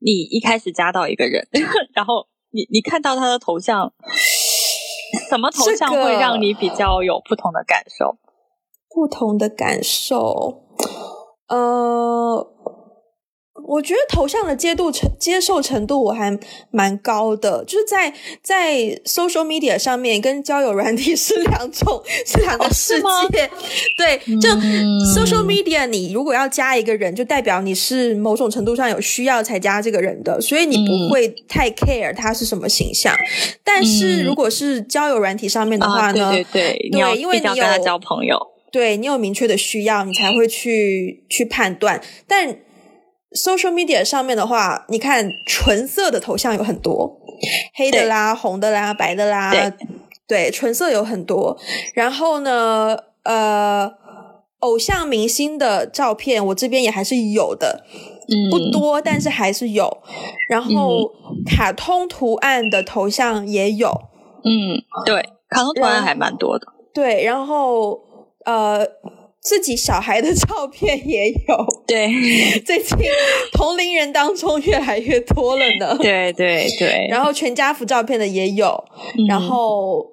[0.00, 1.46] 你一开始加到一个人，
[1.94, 3.92] 然后你你看到他的头像，
[5.28, 8.16] 什么头像会让你比较有不同的感受？
[8.88, 10.62] 不同的感受，
[11.48, 12.46] 呃。
[13.66, 16.38] 我觉得头像的接度程接受程度我还
[16.70, 23.50] 蛮高的，就是在在 social media 上面跟交友软体 是两种是两个世界。
[23.96, 24.48] 对，就
[25.14, 33.14] social media，你如果要加一个人，就代表你是某种程度上有需要才加这个人的，所以你不会太 care 他是什么形象。
[33.64, 36.30] 但是如果是交友软体上面的话呢？
[36.30, 38.38] 对对对，对，因为你有交朋友，
[38.70, 42.56] 对你有明确的需要，你才会去去判断，但。
[43.32, 47.20] Social media 上面的话，你看纯色的头像有很多，
[47.74, 49.52] 黑的啦、红的啦、白的啦，
[50.26, 51.58] 对，纯色有很多。
[51.92, 53.92] 然后呢，呃，
[54.60, 57.84] 偶像明星的照片，我这边也还是有的，
[58.28, 59.98] 嗯，不多，但是还是有。
[60.48, 61.10] 然后
[61.44, 63.90] 卡通图案的头像也有，
[64.42, 66.66] 嗯，对，卡通图案还蛮多的。
[66.94, 68.00] 对，然后
[68.46, 68.86] 呃。
[69.48, 72.06] 自己小孩的照片也有， 对，
[72.66, 72.98] 最近
[73.50, 75.96] 同龄人当中越来越多了呢。
[76.02, 78.84] 对对对，然后全家福照片的也有，
[79.26, 80.06] 然后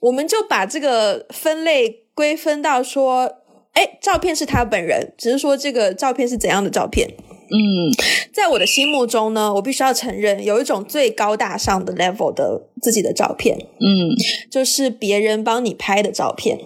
[0.00, 3.30] 我们就把这个分类归分到说，
[3.74, 7.06] 哎，照片是他本人，只是说这个照片是怎样的照片。
[7.52, 7.92] 嗯，
[8.32, 14.16] 在我的心目中呢，我必须要承认，有一种最高大上的 level 的自己的照片，嗯，
[14.50, 16.58] 就是别人帮你拍的照片。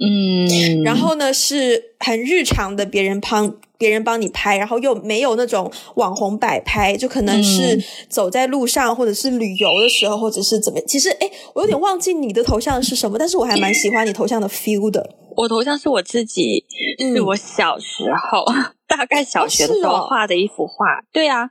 [0.00, 7.76] 嗯，然后呢是很日常的，别人帮别人帮你拍，然后又没有那种网红摆拍，就可能是
[8.08, 10.80] 走在路上或者是旅游的时候，或者是怎么。
[10.82, 15.16] 其实，哎，我有点忘记你的头像是什么，但是我还蛮喜欢你头像的 feel 的。
[15.36, 16.64] 我头像是我自己，
[17.00, 18.44] 是我小时候
[18.86, 21.00] 大概小学的时候画的一幅画。
[21.12, 21.50] 对呀，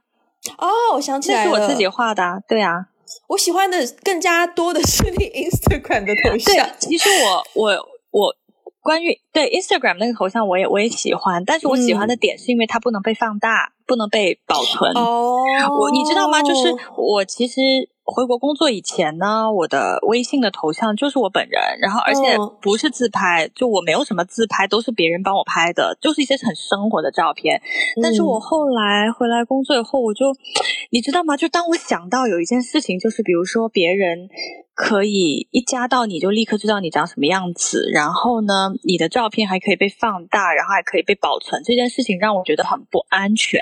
[0.58, 2.42] 哦，我想起来了，是我自己画的。
[2.48, 2.88] 对呀，
[3.28, 6.54] 我喜欢的更加多的是你 Instagram 的头像。
[6.56, 7.97] 对，其实我 我。
[8.12, 8.36] 我
[8.82, 14.94] 关于对 Instagram 那个头像，我也我也喜欢，但是我喜欢的点是因为它不能被放大，不能被保存。
[14.96, 15.44] 哦，
[15.80, 16.42] 我你知道吗？
[16.42, 17.60] 就是我其实
[18.06, 27.62] 回国工作以前呢，我的微信的头像就是我本人，然后而且不是自拍，就我没有什么自拍，都是别人帮我拍的，就是一些很生活的照片。
[28.02, 30.28] 但是我后来回来工作以后，我就
[30.92, 31.36] 你知道吗？
[31.36, 34.30] 就当我想到有一件事情，就是比如说别人。
[34.78, 41.64] 可以一加到你就立刻知道你长什么样子，然后呢，你的照片还可以被放大，然后还可以被保存。
[41.66, 43.60] 这件事情让我觉得很不安全。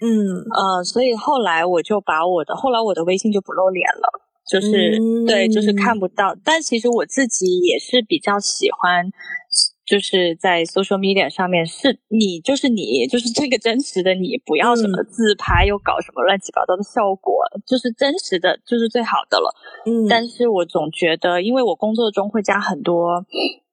[0.00, 0.08] 嗯
[0.50, 4.08] 呃，所以后来我就把我的后来我的微信就不露脸了，
[4.48, 6.34] 就是对，就是看不到。
[6.42, 9.12] 但其实我自己也是比较喜欢。
[9.88, 17.34] 就是在 social media 上面，是你就是你，就是这个真实的你，不要什么自拍又搞什么乱七八糟的效果，
[17.66, 19.48] 就是真实的就是最好的了。
[19.86, 23.24] 嗯，但是我总觉得，因为我工作中会加很多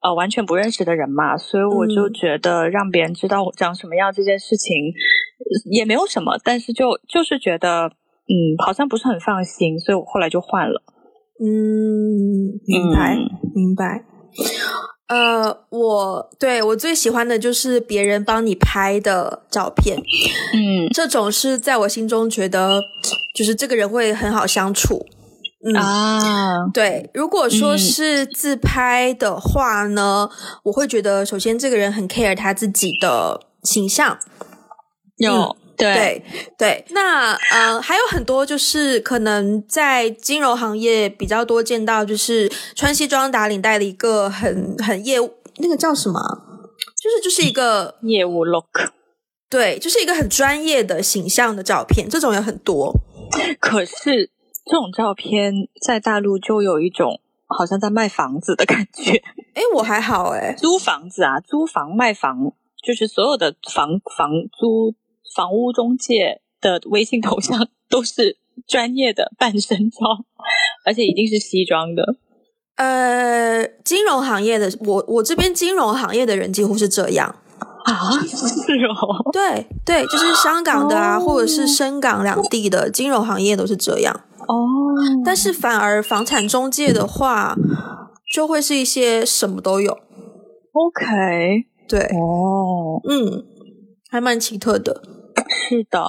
[0.02, 4.74] 呃完全不认识的人嘛，所以我就觉得让别人知道我长什么样这件事情
[5.70, 7.88] 也没有什么，但是就就是觉得
[8.28, 10.82] 嗯好像不是很放心，所以我后来就换了。
[11.38, 13.18] 嗯，明白，
[13.54, 14.06] 明白。
[15.08, 22.82] 呃，我对我最喜欢的就是别人帮你拍的照片，嗯，这种是在我心中觉得
[23.36, 25.06] 就是这个人会很好相处，
[25.76, 27.10] 啊，对。
[27.14, 30.30] 如果说是自拍的话呢，
[30.64, 34.18] 我会觉得首先这个人很 care 他自己的形象，
[35.18, 35.56] 有。
[35.78, 36.24] 对
[36.58, 46.20] 对，那呃还有很多就是可能在金融行业比较多见到，就是穿西装打领带的一个很很业务，那个叫什么？
[47.02, 48.66] 就是就是一个 业务 look，
[49.50, 52.94] 对，就是一个很专业的形象的照片，这种有很多。
[53.60, 54.32] 可是
[54.66, 55.54] 这种照片
[55.86, 59.22] 在大陆就有一种好像在卖房子的感觉。
[59.54, 62.54] 哎，我还好哎，租房子啊，租房卖房，
[62.84, 64.94] 就是所有的房房租
[65.36, 69.98] 房屋中介的微信头像 都是专业的半身照，
[70.86, 72.16] 而且一定是西装的。
[72.76, 77.36] 呃，金融行业的我我这边金融行业的人几乎是这样。
[77.86, 78.36] 啊，是
[78.88, 84.66] 哦，对对，就是香港的啊，或者是深港两地的金融行业都是这样哦。
[85.24, 87.56] 但是反而房产中介的话，
[88.34, 89.92] 就会是一些什么都有。
[90.72, 93.46] OK，对，哦，嗯，
[94.10, 95.04] 还蛮奇特的。
[95.70, 96.00] 是的，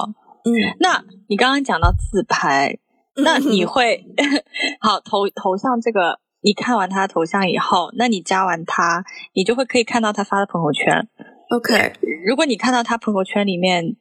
[0.44, 2.78] 嗯，那你刚刚讲到自拍，
[3.16, 4.04] 那你会
[4.80, 9.04] 好头头像这个，你看完他的头像以后，那你加完他，
[9.34, 11.08] 你就会可以看到他发的朋友圈。
[11.50, 11.92] OK，
[12.26, 13.96] 如果你看到他朋友圈里面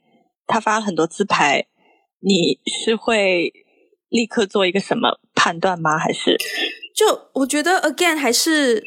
[0.48, 1.66] 他发了很多自拍，
[2.20, 3.54] 你是会
[4.10, 5.98] 立刻做一个什么判断吗？
[5.98, 6.38] 还是？
[6.96, 8.82] 就我觉得 again 还是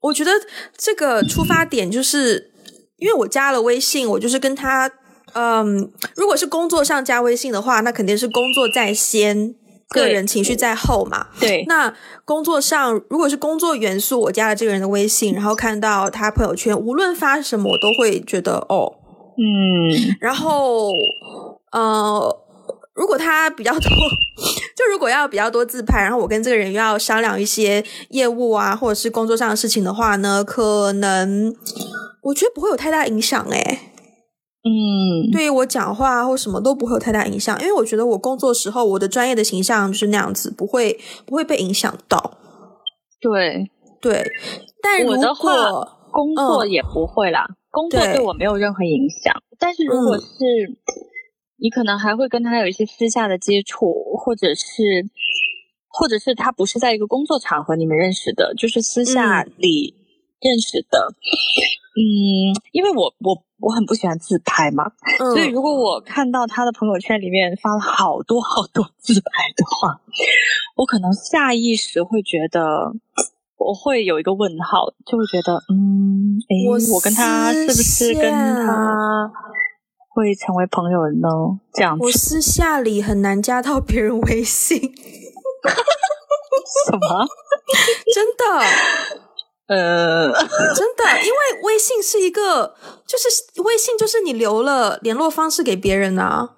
[0.00, 0.30] 我觉得
[0.76, 2.52] 这个出发点就是
[2.98, 4.88] 因为我加了微信，我就是跟他
[5.34, 9.54] 嗯，如果是工作上加微信的话，那肯定是工作在先。
[9.90, 11.28] 个人情绪在后嘛？
[11.40, 11.64] 对。
[11.66, 11.94] 那
[12.26, 18.92] 工作上，如果是工作元素，我加了这个人的微信，然后看到他朋友圈，无论发什么，我都会觉得哦，
[19.38, 20.14] 嗯。
[20.20, 20.90] 然后，
[21.72, 22.36] 呃，
[22.92, 23.80] 如果他比较多，
[24.76, 31.56] 就如果要比较多自拍，然后我跟这个人要商量一些业务啊，或者是工作上的事情的话呢，可能
[32.24, 33.78] 我觉得不会有太大影响，诶
[34.64, 42.38] 嗯，对于我讲话或什么都不会有太大影响，因为我觉得我工作时候我的专业的形象就是那样子，不会不会被影响到。
[43.20, 44.24] 对对，
[44.82, 45.50] 但我的话
[46.10, 49.34] 工作也不会啦，工作对我没有任何影响。
[49.58, 50.26] 但是如果是
[51.60, 55.08] 你可能还会跟他有一些私下的接触，或者是
[55.88, 59.94] 或者是他不是在一个工作场合你们认识的，就是私下里
[60.40, 61.14] 认识的。
[61.87, 61.87] 嗯，
[62.72, 64.84] 因为我我我很不喜欢自拍嘛，
[65.18, 70.00] 所以如果我看到他的朋友圈里面发了好多好多 自拍的话，
[70.76, 72.92] 我可能下意识会觉得，
[73.56, 76.54] 我会有一个问号，就会觉得，嗯，哎，
[76.92, 79.30] 我跟他是不是跟他
[80.10, 81.28] 会成为朋友呢？
[81.72, 84.78] 这样子，我私下里很难加到别人微信，
[86.86, 87.26] 什么？
[88.14, 89.27] 真的？
[89.68, 90.32] 呃，
[90.74, 92.74] 真的，因为微信是一个，
[93.06, 93.28] 就是
[93.62, 96.56] 微信就是你留了联络方式给别人啊，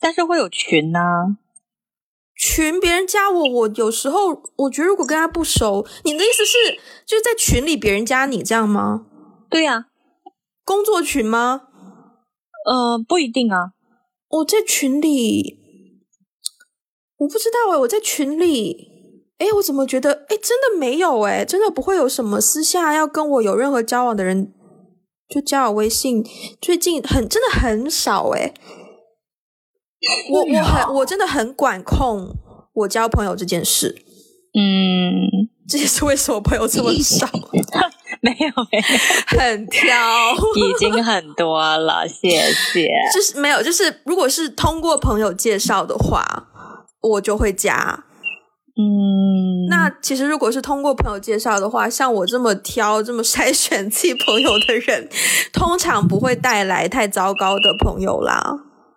[0.00, 1.36] 但是会有群呐，
[2.34, 9.06] 群别人加我，我有时候我觉得如果跟他不熟，你的意思是就是在群里别人加你这样吗？
[9.50, 9.86] 对呀，
[10.64, 11.62] 工作群吗？
[12.64, 13.72] 呃，不一定啊，
[14.28, 15.58] 我在群里，
[17.18, 18.89] 我不知道哎，我在群里。
[19.40, 20.26] 哎，我怎么觉得？
[20.28, 24.52] 哎，真的没有哎，真的不会有什么私下要跟我有任何交往的人
[25.28, 26.22] 就加我微信。
[26.60, 28.52] 最近很真的很少哎，
[30.30, 32.36] 我我很我真的很管控
[32.74, 33.96] 我交朋友这件事。
[34.52, 37.26] 嗯，这也是为什么朋友这么少。
[38.22, 42.86] 没有没有，很挑，已经很多了，谢谢。
[43.14, 46.22] 就是没有，就是如果是通过朋友介绍的话，
[47.00, 48.04] 我就会加。
[48.80, 55.06] 嗯，那其实如果是通过朋友介绍的话，像我这么挑、这么筛选自己朋友的人，
[55.52, 58.40] 通常不会带来太糟糕的朋友啦。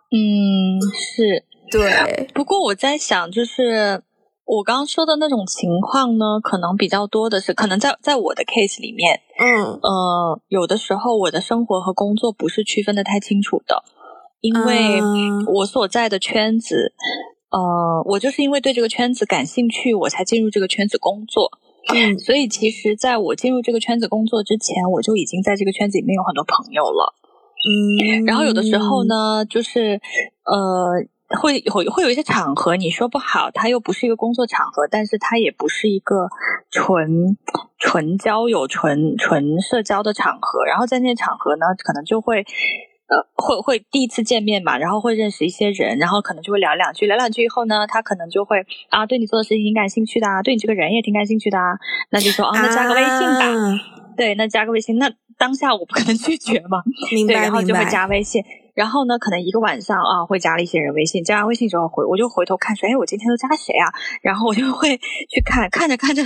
[0.10, 2.30] 嗯，是对。
[2.34, 4.04] 不过我在想，就是
[4.46, 13.84] 我刚刚说的那种情况呢，可能比较多的是，可能在在我的 case 里面，嗯呃，有的时候我的生活和工作不是区分的太清楚的，
[14.40, 15.02] 因为
[15.48, 16.94] 我所在的圈子。
[17.54, 21.52] 呃，我就是因为对这个圈子感兴趣，我才进入这个圈子工作。
[21.94, 27.14] 嗯，所以其实在我进入这个圈子工作之前，我就已经在这个圈子里面有很多朋友了。
[27.70, 30.02] 嗯，然后有的时候呢，就是
[30.46, 31.06] 呃，
[31.40, 36.30] 会会会有一些场合，你说不好，它又不是一个工作场合，但是它也不是一个
[36.72, 37.38] 纯
[37.78, 40.66] 纯交友、纯纯社交的场合。
[40.66, 42.44] 然后在那些场合呢，可能就会。
[43.14, 48.58] 呃，会会第一次见面嘛，然后会认识一些人，然后可能就会聊两句，聊两句以后呢，他可能就会
[48.90, 51.78] 啊，对你做的事情挺感兴趣的，啊，对你这个人也挺感兴趣的，啊，
[52.10, 53.46] 那就说啊，那加个微信吧。
[54.18, 58.44] 对，那加个微信，那当下我不可能 拒绝嘛，明白，然后就会加微信，
[58.74, 63.94] 然后呢，可能一个晚上啊，会加了一些人微信，加完微信之后回，我就回头看说，哎，我今天都加谁啊？
[64.22, 66.24] 然后我就会去看，看着看着，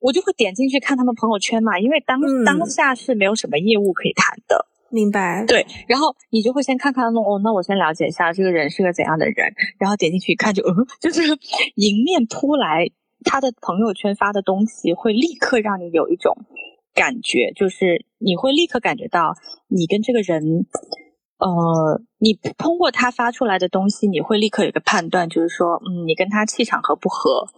[0.00, 4.66] 我就会点进去看他们朋友圈嘛，因为当当下是没有什么业务可以谈的。
[4.94, 5.44] 明白。
[5.46, 11.22] 对，然后你就会先看看哦，那我先了解一下这个人是个怎样的人，然后点进去一看，就嗯，就是
[11.74, 12.88] 迎面扑来
[13.24, 16.36] 他的朋友圈发的东西，会立刻让你有一种
[16.94, 19.34] 感觉，就是你会立刻感觉到
[19.68, 20.66] 你跟这个人。
[21.36, 27.48] 呃，你通过他发出来的东西，你会立刻有个判断，就是说，嗯，你跟他气场合不合，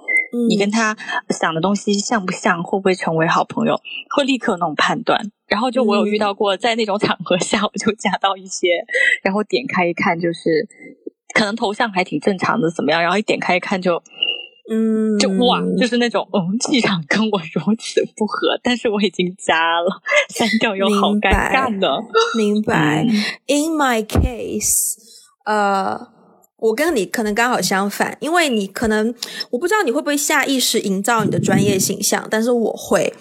[0.48, 0.96] 你跟他
[1.30, 3.80] 想的东西像不像，会不会成为好朋友，
[4.14, 5.20] 会立刻那种判断。
[5.46, 8.68] 然后就我有遇到过，在那种场合下，我就加到一些，
[9.22, 10.68] 然后点开一看，就是
[11.34, 13.00] 可能头像还挺正常的，怎么样？
[13.02, 14.02] 然后一点开一看就。
[14.68, 22.02] 嗯，就哇，就是那种嗯，气场跟我如此不合，但是我已经加了，删掉又好尴尬的。
[22.36, 23.04] 明白。
[23.46, 24.96] In my case，
[25.44, 26.08] 呃，
[26.58, 29.14] 我跟你可能刚好相反，因为你可能
[29.50, 33.12] 我不知道你会不会下意识营造你的专业形象，但是我会。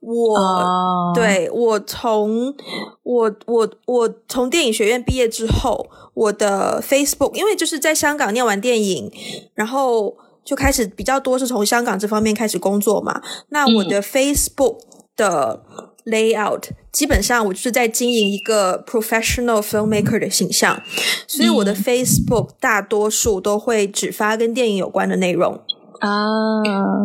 [0.00, 2.54] 我对我从
[3.02, 9.12] 我我我从电影学院毕业之后，我的 Facebook，因为就是在香港念完电影，
[9.54, 10.16] 然后。
[10.44, 13.22] 就开始比较多是从香港这方面开始工作嘛。
[13.50, 14.76] 那我的 Facebook
[15.14, 15.62] 的
[16.04, 20.82] layout 基本上我就是在经营一个 professional filmmaker 的形象，
[21.26, 25.60] 所以我的 Facebook 大多数都会只发跟电影有关的内容
[26.00, 26.08] 啊。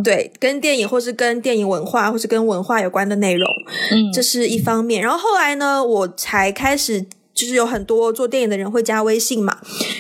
[0.04, 3.48] 对，跟电影或是跟电影文化或是跟文化有关的内容，
[3.92, 5.02] 嗯，这是一方面。
[5.02, 7.06] 然后后来呢，我才开始。
[7.38, 9.60] 就是有很多做电影的人会加微信嘛，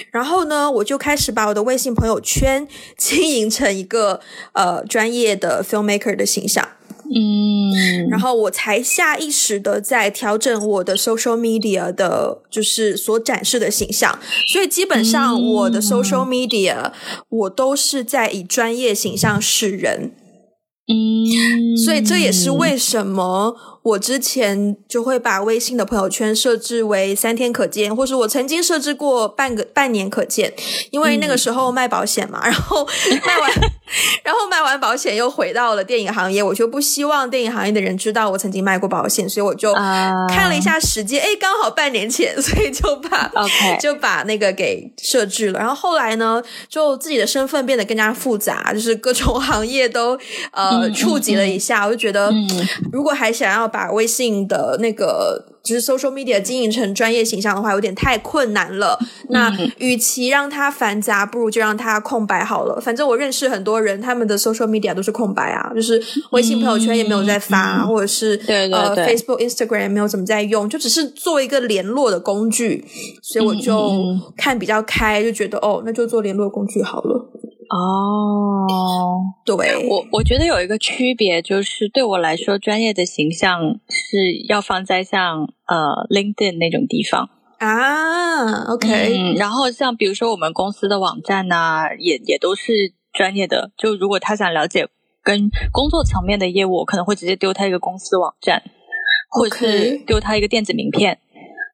[0.09, 2.67] 然后呢，我就开始把我的微信朋友圈
[2.97, 4.19] 经营成一个
[4.53, 6.67] 呃专业的 filmmaker 的形象，
[7.13, 14.19] 嗯，然后我才下意识的在调整我的 social media 的，就是所展示的形象，
[14.51, 16.91] 所以基本上我的 social media
[17.29, 20.11] 我都是在以专业形象示人，
[20.87, 23.55] 嗯，所以这也是为什么。
[23.87, 30.53] 我之前就会把微信的朋友圈设置为三天可见，或是我曾经设置过半个半年可见，
[30.91, 32.85] 因为那个时候卖保险嘛，然后
[33.25, 33.51] 卖完，
[34.23, 45.59] 然后卖完保险又回到了电影行业，我就不希望电影行业的人知道我曾经卖过保险，所以我就看了一下时间，哎，刚好半年前， 所以就把 OK 就把那个给设置了。
[45.59, 50.17] 然后后来呢，就自己的身份变得更加复杂，就是各种行业都
[50.51, 52.29] 呃触及了一下，我就觉得
[52.91, 58.97] 如果还想要把把微信的那个就是 social media 经营成专业形象的话，有点太困难了。
[59.29, 62.81] 那与其让它繁杂，不如就让它空白好了。
[62.81, 66.01] 反正我认识很多人，他们的 social media 都是空白啊，就是
[66.31, 72.83] 微信朋友圈也没有在发，或者是呃 Facebook、Instagram 也没有怎么在用，就只是做一个联络的工具。
[73.21, 73.93] 所以我就
[74.35, 77.26] 看比较开，就觉得哦，那就做联络工具好了。
[77.69, 78.65] 哦，
[79.43, 79.55] 对
[79.87, 88.63] 我我觉得有一个区别，就是对我来说，专业的形象是要放在像呃 LinkedIn 那种地方啊。
[88.71, 93.71] OK，然后像比如说我们公司的网站呐，也也都是专业的。
[93.77, 94.87] 就如果他想了解
[95.21, 98.63] 跟工作层面的业务，我可能会直接丢他一个公司网站，
[99.29, 101.19] 或者是丢他一个电子名片。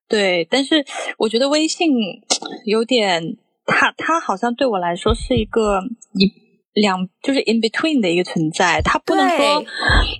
[0.08, 0.84] 对，但是
[1.18, 1.94] 我觉得微信
[2.66, 3.38] 有点。
[3.66, 5.80] 它它好像对我来说是一个
[6.14, 6.32] 一
[6.74, 9.64] 两就是 in between 的一个存在，他不能说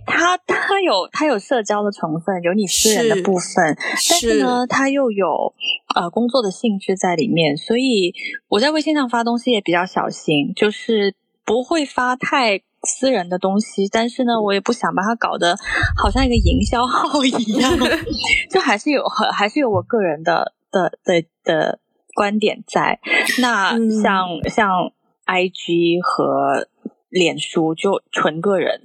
[0.06, 3.76] 他他有他有社交的成分，有你私人的部分，
[4.10, 5.54] 但是呢，它又有
[5.96, 8.14] 呃工作的性质在里面，所以
[8.50, 15.58] 我在微信上发东西也比较小心，就是不会发太私人的东西，但是呢，我也不想把它搞得
[15.98, 17.76] 好像一个营销号一样，
[18.52, 21.80] 就还是有还是有我个人的的的的。
[22.14, 23.00] 观点在。
[23.42, 24.92] 那，像像
[25.26, 26.68] I G 和
[27.10, 28.82] 脸书就纯个人，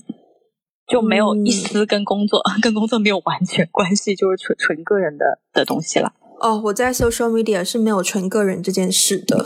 [0.87, 6.13] 就没有一丝跟工作 跟工作没有完全关系，就是纯纯个人的的东西了。
[6.41, 9.37] 哦，我在 social media 是没有纯个人这件事的。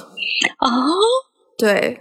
[0.58, 0.68] 哦，
[1.56, 2.00] 对，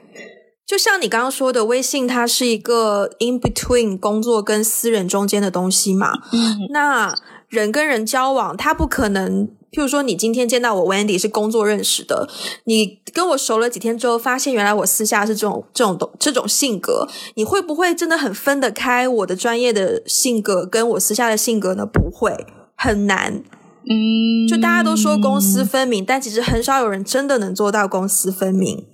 [0.71, 6.13] 就像你刚刚说的，微信它是一个 in between 工作跟私人中间的东西嘛。
[6.31, 7.13] 嗯，那
[7.49, 9.49] 人跟人交往，他不可能。
[9.69, 12.29] 譬如说，你今天见到我 Wendy 是工作认识的，
[12.63, 17.05] 你跟我熟了几天之后，发现原来我私下是这种这种这种性格，
[17.35, 21.85] 你会不会真的很分得开我的专业的性格跟我私下的性格呢？
[21.85, 22.47] 不会，
[22.77, 23.43] 很难。
[23.89, 28.85] 嗯，就大家都说公私分明，但其实很少有人真的能做到公私分明。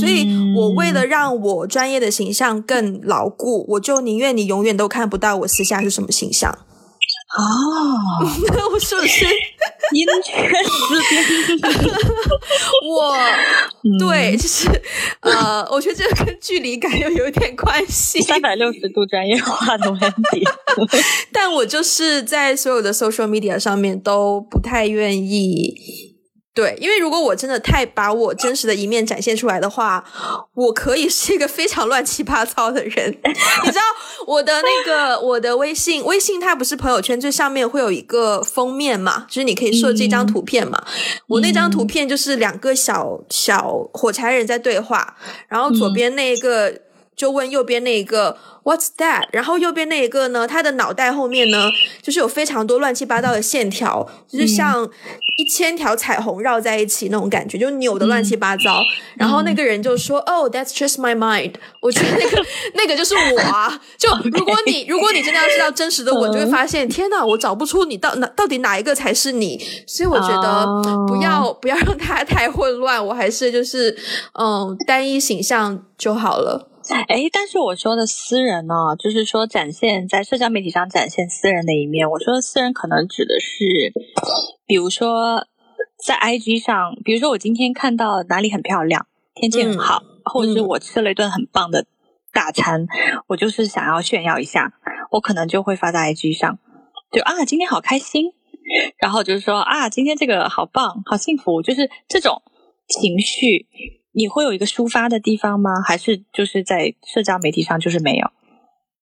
[0.00, 6.50] 所以我为了让我专业的形象更牢固，我就宁愿你永远都看不到我私下是什么形象。
[6.50, 7.42] 啊，
[8.72, 9.24] 我是不是
[9.92, 10.96] 阴圈之
[11.58, 11.90] 边？
[12.88, 13.16] 我
[13.98, 14.68] 对，就是
[15.18, 20.46] 呃，我觉得这个跟距离感又有点关系，三百六十度专业化的问题。
[21.32, 26.13] 但我就是在所有的 social media 上面都不太愿意。
[26.54, 30.04] 对，因为如果我真的太把我真实的一面展现出来的话，
[30.54, 33.10] 我可以是一个非常乱七八糟的人。
[33.10, 33.82] 你知道
[34.28, 39.26] 我的那个我的微信，微信它不是朋友圈最上面会有一个封面嘛？
[39.28, 40.80] 就是你可以设计一张图片嘛。
[41.26, 45.16] 我那张图片就是两个小小火柴人在对话，
[45.48, 46.72] 然后左边那一个
[47.16, 48.36] 就问右边那一个。
[48.64, 49.26] What's that？
[49.30, 50.46] 然后右边那一个呢？
[50.48, 51.68] 他的脑袋后面呢，
[52.00, 54.88] 就是有非常多乱七八糟的线条，就是像
[55.36, 58.82] 一千条彩虹绕在一起那种感觉，就扭的乱七八糟。
[59.18, 62.42] 然后那个人就说：“Oh, that's just my mind。”我觉得那个
[62.72, 63.78] 那个就是我啊。
[63.98, 69.62] 就如果你如果你真的要知道真实的我，就会发现，天哪，我找不出你到哪到底哪一个才是你。
[69.86, 70.64] 所以我觉得
[71.06, 73.94] 不要不要让它太混乱，我还是就是
[74.32, 76.70] 嗯单一形象就好了。
[76.90, 82.10] 哎，但是我说的私人呢，就是说展现在社交媒体上展现私人的一面。
[82.10, 83.64] 我说的私人可能指的是，
[84.66, 85.46] 比如说
[86.04, 91.86] 在 IG 上，比如说我今天看到哪里很漂亮，天气很好，或者是我吃了一顿很棒的
[92.32, 92.86] 大餐，
[93.28, 94.74] 我就是想要炫耀一下，
[95.10, 96.58] 我可能就会发在 IG 上，
[97.10, 98.26] 就啊，今天好开心，
[98.98, 102.42] 然后就是说啊，今天这个好棒，好幸福，就是这种
[102.86, 103.66] 情绪。
[104.14, 105.82] 你会有一个抒发的地方吗？
[105.84, 108.30] 还是就是在社交媒体上就是没有？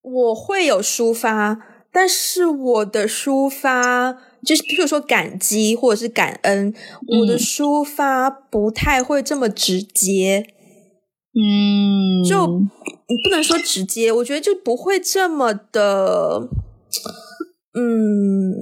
[0.02, 1.58] 我会有抒发，
[1.92, 6.74] 但是我的抒发就是，比如说感激或者是感恩，
[7.20, 10.46] 我的抒发不太会这么直接。
[11.34, 16.48] 嗯，就你不能说直接，我觉得就不会这么的，
[17.74, 18.52] 嗯，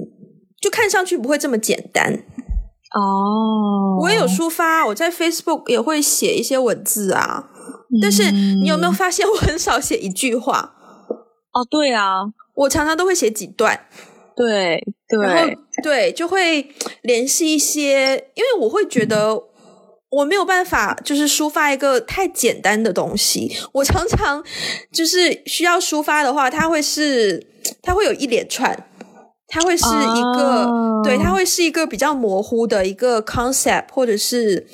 [0.61, 2.23] 就看上去不会这么简单。
[2.93, 7.49] 哦，我也有抒发，我在 Facebook 也会写一些文字啊。
[8.01, 10.73] 但是你有没有发现，我很少写一句话？
[11.53, 12.21] 哦，对啊，
[12.55, 13.87] 我常常都会写几段。
[14.35, 16.69] 对对，然后对，就会
[17.01, 19.43] 联系一些，因为我会觉得
[20.09, 23.55] 我没有办法，就是抒发一个太简单的东西。
[23.73, 24.43] 我常常
[24.91, 27.45] 就是需要抒发的话，它会是，
[27.81, 28.87] 它会有一连串。
[29.51, 34.65] 它会是一个，对，它会是一个比较模糊的一个 concept，或者是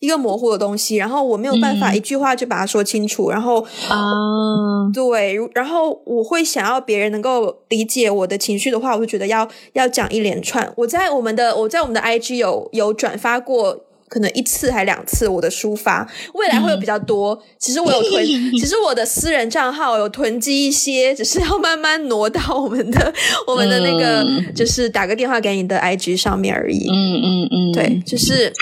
[0.00, 10.72] 一个模糊的东西，然后我没有办法一句话就把它说清楚，然后啊，对，然后我会想要别人能够理解我的情绪的话，我就觉得要要讲一连串。
[10.76, 13.84] 我在我们的我在我们的 IG 有有转发过。
[14.08, 17.42] 可能一次还两次，我的抒发未来会有比较多。
[17.58, 18.24] 其实我有囤，
[18.58, 23.12] 其实我的私人账号有囤积一些，只是要慢慢挪到我们的
[23.48, 24.24] 我们的那个，
[24.54, 26.88] 就是打个电话给你的 IG 上面而已。
[26.88, 28.52] 嗯嗯嗯，对，就是。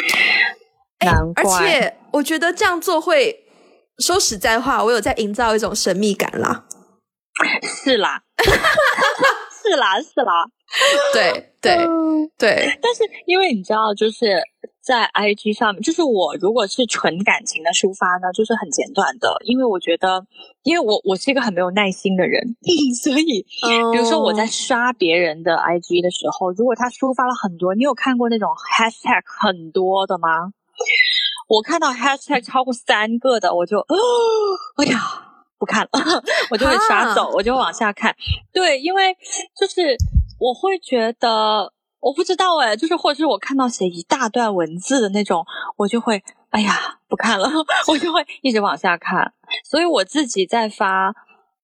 [1.04, 1.42] 难怪。
[1.42, 3.36] 而且我觉得这样做会
[3.98, 6.64] 说实在话，我有在营造一种神秘感啦。
[7.84, 10.32] 是啦， 是啦，是啦。
[11.12, 11.76] 对对
[12.38, 14.40] 对，但是因为你知道，就是。
[14.82, 20.26] 在 IG 上面，就是我如果是纯感情的抒发呢，就是很简短的，因为我觉得，
[20.64, 22.42] 因为我我是一个很没有耐心的人，
[23.02, 23.46] 所以，
[23.92, 30.28] 比如说我在刷别人的 IG 的时候，如果他抒发了很多，你有看过那种 Hashtag 很多的吗？
[31.48, 33.78] 我看到 Hashtag 超过三个的，我就，
[34.82, 34.98] 哎呀，
[35.58, 35.90] 不看了，
[36.50, 38.14] 我就会刷走，我就往下看。
[38.52, 39.16] 对，因为
[39.56, 39.96] 就是
[40.40, 41.72] 我会觉得。
[42.02, 45.46] 我不知道哎，就是或者是我看到写一大段文字的那种，
[45.76, 47.48] 我就会哎呀不看了，
[47.88, 49.32] 我就会一直往下看。
[49.64, 51.14] 所以我自己在发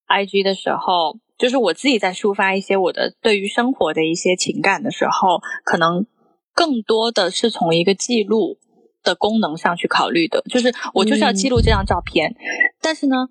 [0.06, 6.06] IG 的时候，就是我自己在抒发一些我的对于生活的一些情感的时候，可能
[6.54, 8.58] 更多的是从一个记录
[9.02, 12.36] 的功能上去考虑的，就是我就是要记录这张照片，
[12.80, 13.28] 但是呢，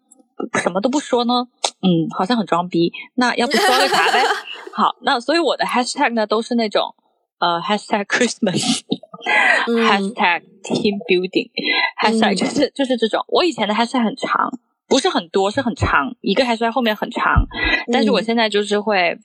[0.61, 1.47] 什么都不说呢，
[1.81, 2.91] 嗯，好像很装逼。
[3.15, 4.21] 那要不说个啥呗？
[4.73, 6.95] 好，那所以我的 hashtag 呢都是那种
[7.39, 13.23] 呃 hashtag Christmas，hashtag team building，hashtag 就是就是这种。
[13.27, 14.51] 我以前的 hashtag 很长，
[14.87, 17.47] 不是很多，是很长，一个 hashtag 后面很长。
[17.91, 19.17] 但是我现在就是会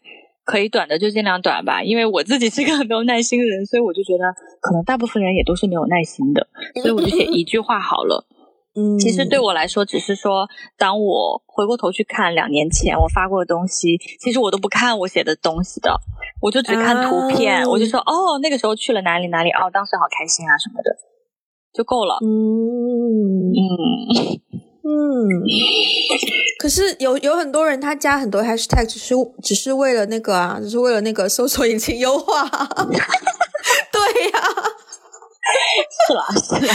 [0.44, 4.24] 可以短的就尽量短吧，因为我自己是一个很没有耐心的人，所以我就觉得
[4.60, 6.48] 可能大部分人也都是没有耐心的，
[6.82, 8.24] 所以我就写一句话好了。
[8.74, 10.48] 嗯，其实对我来说，只是说，
[10.78, 15.94] 当我回过头去看两年前我发过的东西，其实我都不看我写的东西的，
[16.40, 20.96] 我就只看图片，我就说，哦，那个时候去了哪里哪里，哦，当时好开心啊什么的，
[21.74, 22.18] 就够了。
[22.22, 23.52] 嗯。
[23.52, 23.62] 嗯。
[24.84, 25.46] 嗯，
[26.58, 32.42] 可是有有很多人他加很多 hashtag 只是只是为了那个啊，只是为了那个搜索引擎优化。
[33.92, 34.40] 对呀，
[36.06, 36.24] 是啦
[36.60, 36.74] 是啦，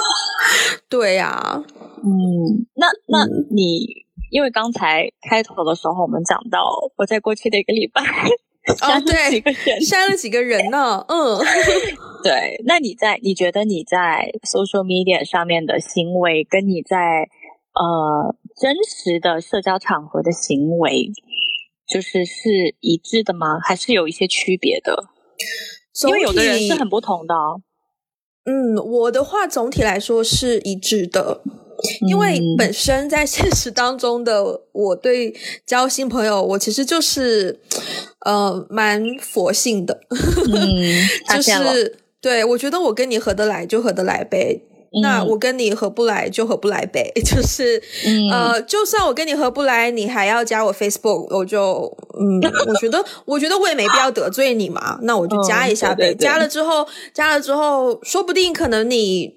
[0.88, 1.62] 对呀，
[2.04, 6.60] 嗯，那那你因为刚才开头的时候我们讲到
[6.96, 8.02] 我在过去的一个礼拜。
[8.82, 9.40] 哦， 对，
[9.80, 11.02] 删了几个人呢？
[11.08, 11.38] 嗯，
[12.22, 12.60] 对。
[12.66, 17.26] 那你在你觉得你在 social media 上面的行为，跟你在
[17.72, 21.10] 呃真实的社交场合的行为，
[21.88, 23.58] 就是是一致的吗？
[23.64, 25.08] 还是有一些区别的？
[26.06, 27.34] 因为有的人是很不同的。
[28.48, 31.42] 嗯，我的话总体来说是一致的。
[32.08, 35.32] 因为本身在现实当中的我对
[35.64, 37.60] 交新朋友，我其实就是
[38.26, 40.00] 呃蛮佛性的，
[41.36, 44.60] 就是对我觉得我跟你合得来就合得来呗，
[45.02, 47.82] 那我跟你合不来就合不来呗， 就是
[48.32, 59.36] 呃就算我跟你合不来，你还要加我 Facebook，我就嗯我觉得我觉得我也没必要得罪你嘛，那我就加一下呗，加了之后加了之后，说不定可能你。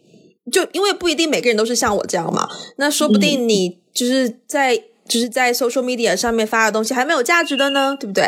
[0.52, 4.76] 就因为不一定每个人都是像我这样嘛，那说不定你就是在
[5.08, 8.24] 就是在 social media 上面发的东西还没有价值的呢，对不对？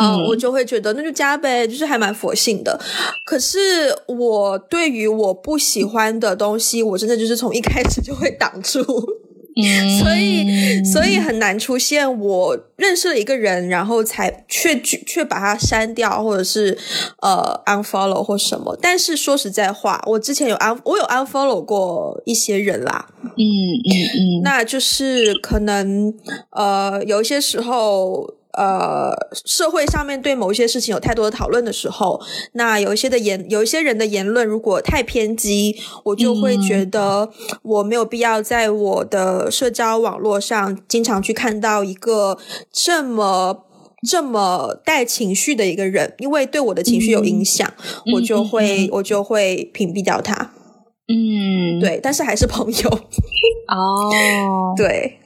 [0.00, 2.80] 嗯，我就会觉得那就加呗，就是还蛮佛性的。
[3.24, 8.82] 可是我对于我不喜欢的东西，我真的就是从一开始就会挡住。
[10.00, 16.76] 所以，所以很难出现我认识了一个人，然后才却却把他删掉，或者是
[17.22, 18.76] 呃 unfollow 或什么。
[18.80, 23.06] 但是说实在话，我之前有 un 我有 unfollow 过一些人啦。
[23.22, 26.12] 嗯嗯嗯，那就是可能
[26.50, 28.34] 呃有一些时候。
[28.56, 29.12] 呃，
[29.44, 32.20] 社会上面对某一些事情有太多的讨论的时候，
[32.52, 37.30] 那有一些的言，有一些人的言论如果太偏激，我就会觉得
[37.62, 42.38] 我没有必要在我的社交网络上经常去看到一个
[42.72, 43.64] 这么
[44.08, 47.72] 这么带情绪的一个人，因为对我的情绪有影响，
[48.14, 50.52] 我就会我就会屏蔽掉他。
[51.08, 52.90] 嗯，对，但是还是朋友。
[53.68, 55.18] 哦， 对。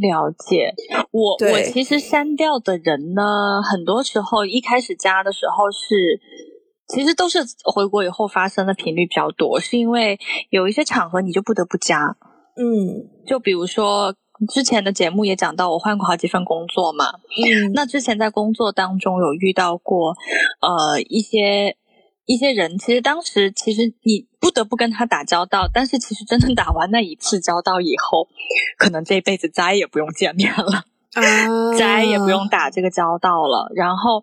[0.00, 0.74] 了解，
[1.10, 3.22] 我我其实删掉的人呢，
[3.62, 6.20] 很多时候一开始加的时候是，
[6.88, 10.18] 其实都是回国以后发生的频率比较多，是因为
[10.50, 12.16] 有一些场合你就不得不加，
[12.56, 14.14] 嗯，就比如说
[14.52, 20.14] 之前的节目也讲到，我换过好几份工作嘛，嗯，那之前在工作当中有遇到过，
[20.60, 21.76] 呃，一些。
[22.30, 28.28] 一些人其实当时其实你不得不跟他打交道，但是其实真正打完那一次交道以后，
[28.76, 30.84] 可能这辈子再也不用见面了，
[31.78, 33.70] 再也不用打这个交道了。
[33.74, 34.22] 然后，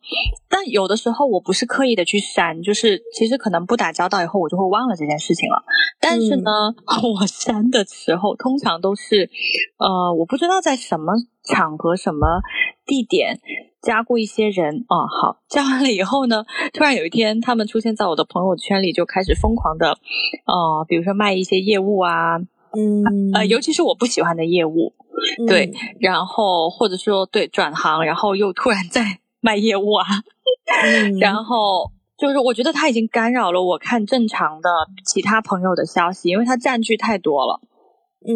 [0.50, 5.64] 但有的时候我不是刻意的去删，就是其实可能不打交道以后，我就会忘了这件事情了。
[6.00, 6.52] 但是呢，
[7.20, 9.30] 我删的时候通常都是，
[9.78, 12.42] 呃，我不知道在什么场合、什么
[12.86, 13.40] 地点。
[13.82, 16.44] 加过一些人哦，好，加完了以后呢，
[16.74, 19.90] 突然有一天，他们出现在我的朋友圈里，就开始疯狂的，
[20.48, 22.40] 呃，比如说卖一些业务啊，
[22.76, 24.94] 嗯，呃，尤其是我不喜欢的业务，
[25.48, 30.06] 对，然后或者说对转行，然后又突然 在卖业务啊，
[31.20, 34.70] 然后就是我觉得他已经干扰了我看正常的
[35.06, 37.62] 其他朋友的消息，因为他占据太多了。
[38.28, 38.34] 嗯，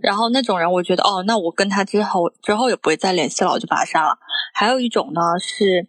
[0.00, 4.16] 然后那种人，我觉得哦，那我跟他之后之后也不会再联系了，我就把他删了。
[4.54, 5.86] 还有一种呢，是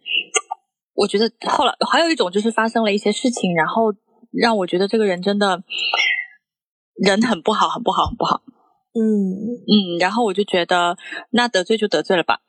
[0.94, 3.94] 我觉得后来还有一种就是发生了一些事情，然后
[4.32, 5.62] 让我觉得这个人真的
[6.96, 8.42] 人很不好，很不好，很不好。
[8.94, 9.02] 嗯
[9.66, 10.96] 嗯，然后我就觉得
[11.30, 12.40] 那得罪就得罪了吧，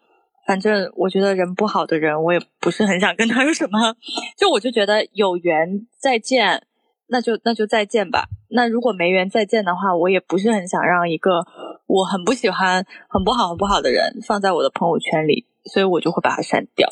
[0.48, 3.96] 反正我觉得人不好的人，我也不是很想跟他有什么，
[4.38, 6.64] 就我就觉得有缘再见。
[7.10, 8.26] 那就那就再见吧。
[8.50, 11.40] 那如果没缘再见的话，我也不是很想让一个
[11.86, 16.92] 我很不喜欢、很不好、很不好的人放在我的朋友圈里，所以我就会把它删掉。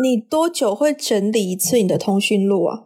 [0.00, 2.84] 你多久会整理一次你的通讯录啊？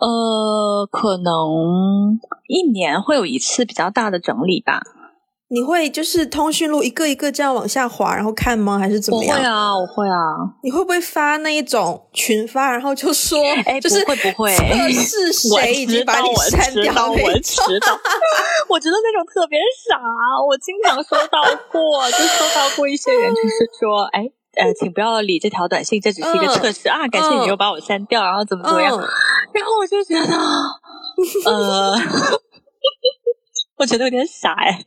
[0.00, 4.80] 呃，可能一年会有一次比较大的整理吧。
[5.52, 8.78] 你会就是通讯录一个一个这样往下滑，然后看吗？
[8.78, 9.36] 还是怎么样？
[9.36, 10.14] 我会啊，我会啊。
[10.62, 13.36] 你会不会发那一种群发，然后就说，
[13.66, 17.10] 哎，就是会不会测试 谁已经把你删掉？
[17.10, 17.98] 我知道，
[18.70, 19.98] 我觉得那种特别傻。
[20.48, 21.42] 我经常收到
[21.72, 24.22] 过，就收到过一些人，就是说，哎，
[24.54, 27.08] 呃，请不要理这条短信，这只是一个测试啊。
[27.08, 28.96] 感谢你又把我删掉，然后怎么怎么样？
[29.52, 30.32] 然后我就觉得，
[31.50, 31.96] 呃。
[33.76, 34.78] 我觉得有点傻哎，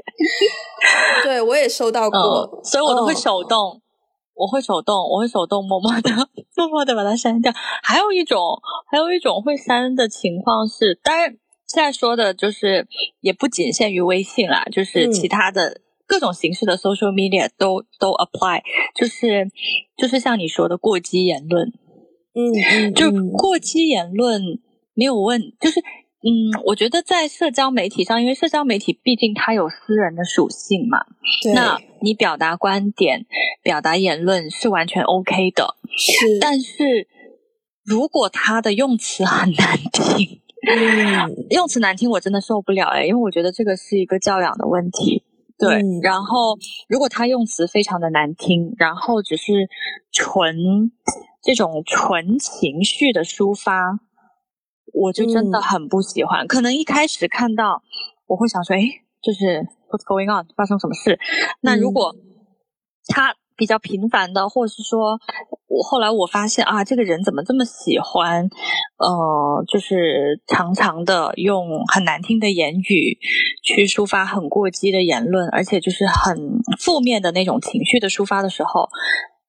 [1.24, 3.82] 对我也收到过，所以我都会手动，
[4.36, 6.12] 我会手动，我会手动默默的
[6.56, 7.52] 默默的把它删掉。
[7.82, 8.40] 还有一种，
[8.92, 11.36] 还有一种会删的情况是，当然
[11.66, 12.88] 现在说的就是
[13.20, 18.62] 也不仅限于微信啦，就是其他的各种形式的 social media 都都 apply，
[18.94, 19.50] 就是
[19.98, 21.74] 就是像你说的过激言论，
[22.36, 24.42] 嗯，就过激言论
[24.94, 31.00] 没有问，就是嗯，我觉得在社交媒体上，因为社交媒体毕竟它有私人的属性嘛，
[31.54, 33.26] 那你表达观点、
[33.62, 37.08] 表达言论是完全 OK 的，是，但是
[37.86, 40.40] 如果他的用词很难听。
[40.66, 45.22] 嗯，用词难听我真的受不了哎，因为我觉得这个是一个教养的问题。
[45.60, 46.58] 对，然后
[46.88, 49.68] 如果他用词非常的难听，然后只是
[50.10, 50.56] 纯
[51.44, 54.00] 这种纯情绪的抒发，
[54.94, 56.48] 我就真的很不喜欢。
[56.48, 57.84] 可能一开始看到
[58.28, 58.82] 我会想说，哎，
[59.22, 61.20] 就是 what's going on，发生什么事？
[61.62, 62.16] 那如果
[63.08, 63.36] 他。
[63.56, 65.20] 比较频繁的，或者是说，
[65.68, 68.50] 我后来我发现啊，这个人怎么这么喜欢，
[68.98, 73.20] 呃，就是常常的用很难听的言语
[73.64, 78.90] 去抒发很过激的言论，而且就是很负面的那种情绪的抒发的时候，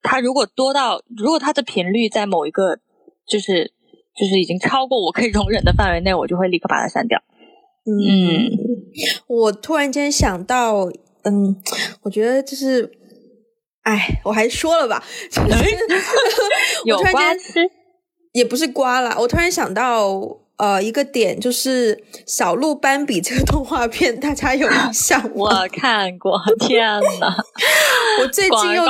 [0.04, 2.78] 他如果多到，如果它的频率在某一个，
[3.26, 3.72] 就是
[4.16, 7.20] 就是已经超过我可以容忍的范围内，我就会立刻把它删掉。
[7.86, 8.50] 嗯，
[9.26, 10.84] 我突然间想到，
[11.24, 11.56] 嗯，
[12.02, 13.00] 我觉得就是。
[13.82, 15.76] 哎，我还说了吧，就是
[16.86, 17.70] 有瓜吃，
[18.32, 19.16] 也不是瓜啦。
[19.18, 20.38] 我突然想到。
[20.56, 25.30] 呃，一个点就是小鹿斑比这个动画片，大家有印象吗？
[25.34, 26.86] 我看过，天
[27.18, 27.36] 哪！
[28.34, 28.82] 我最近又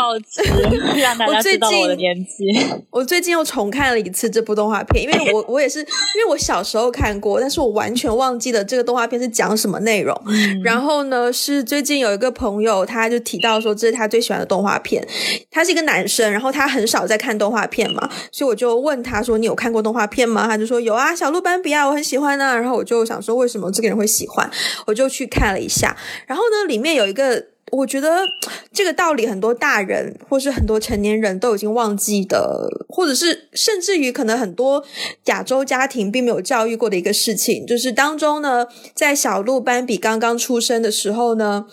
[1.03, 2.47] 让大家知道我的年纪。
[2.91, 5.85] 我最近又重看了一次这部动画片，因为我我也是，因
[6.25, 10.19] 为我小时候看过，但是我完全忘记了这个动画片是讲什么内容。
[10.63, 15.07] 然后呢，是最近有一个朋友，他就提到说这是他最喜欢的动画片。
[15.51, 24.51] 他是一个男生，然后他很少在看动画片嘛，所以我就问他说：“你有看过动画片吗？”他就说：“有啊，小鹿斑。”比啊我很喜欢呢，然后我就想说，为什么这个人会喜欢？
[24.87, 27.43] 我就去看了一下，然后呢，里面有一个，
[27.75, 28.21] 我觉得
[28.73, 34.85] 这个道理很多大人或是很多成年人都已经忘记的，或者是甚至于可能很多
[35.27, 41.67] 亚洲家庭并没有教育过的一个事情，就是当中呢，在小鹿斑比刚刚出生的时候呢，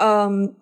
[0.00, 0.54] 嗯。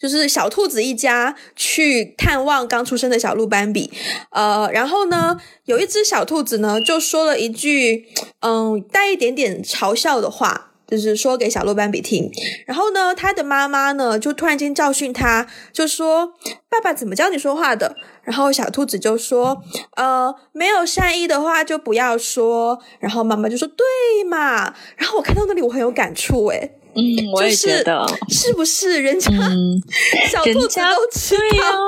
[0.00, 3.92] 就是小兔子一家去探望刚出生的小鹿斑比，
[4.30, 8.06] 呃，然后呢，有一只小兔子呢就说了一句，
[8.40, 12.30] 嗯，带一点点嘲笑的话，就是说给小鹿斑比听。
[12.66, 16.32] 然后呢，他的妈妈呢就突然间教训他，就说
[16.68, 19.62] ：“爸爸怎么教你说话的？”然后小兔子就说
[19.96, 27.02] ：“呃，没有善意的话就不要说。”然后妈妈就说：“对嘛。”然后我看到那里我很有感触，诶嗯，
[27.34, 29.30] 我也觉得，是不是人家
[30.32, 31.78] 小兔子都知道，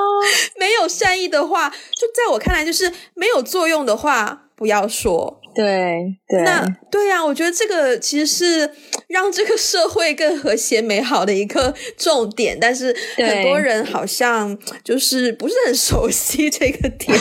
[0.59, 5.38] 没有善意的话，就在我看来就是没有作用的话，不要说。
[5.55, 8.71] 对对，那对呀，我觉得这个其实是
[9.07, 17.17] 让这个社会更和谐美好的一个重点，但是很多人好像就是不是很熟悉这个点，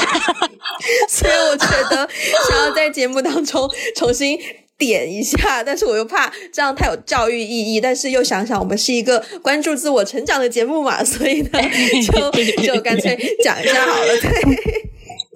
[1.09, 2.09] 所以我觉得
[2.49, 4.39] 想要在节目当中重新。
[4.79, 11.51] 点一下，但是我又怕这样太有教育意义，但是又想想我们是一个关注自我成长的节目嘛，所以呢，
[12.07, 14.17] 就就干脆讲一下好了。
[14.21, 14.88] 对，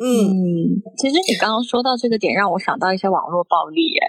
[0.03, 4.01] 嗯，其实你刚刚说到这个点，让我想到一些网络暴力，耶，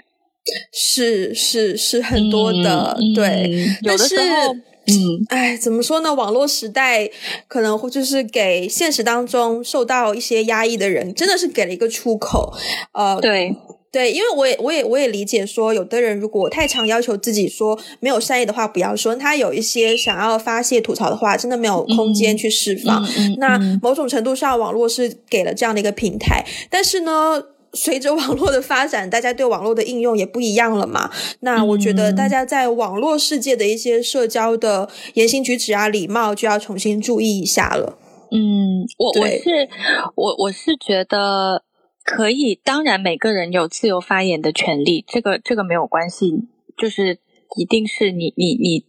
[0.72, 3.50] 是是是很多的，对，
[3.82, 6.12] 有的时候，嗯，哎，怎么说呢？
[6.12, 7.08] 网络时代
[7.46, 12.52] 可能会就是给现实当中受到一些压抑的人，真的是给了一个出口，
[12.92, 13.54] 呃，对。
[13.94, 23.06] 对，因为我也我也我也理解说，有的人如果太常要求自己说没有善意的话不要说，他有一些想要发泄吐槽的话，真的没有空间去释放。
[23.38, 27.40] 那某种程度上，网络是给了这样的一个平台，但是呢，
[27.72, 31.12] 随着网络的发展，大家对网络的应用也不一样了嘛。
[31.40, 37.96] 那我觉得大家在网络世界的一些社交的言行举止啊、礼貌，就要重新注意一下了。
[38.32, 39.68] 嗯，我我是
[40.16, 41.62] 我我是觉得。
[42.04, 46.46] 可以，当然每个人有自由发言的权利，这个这个没有关系，
[46.76, 47.18] 就是
[47.56, 48.84] 一定是你你你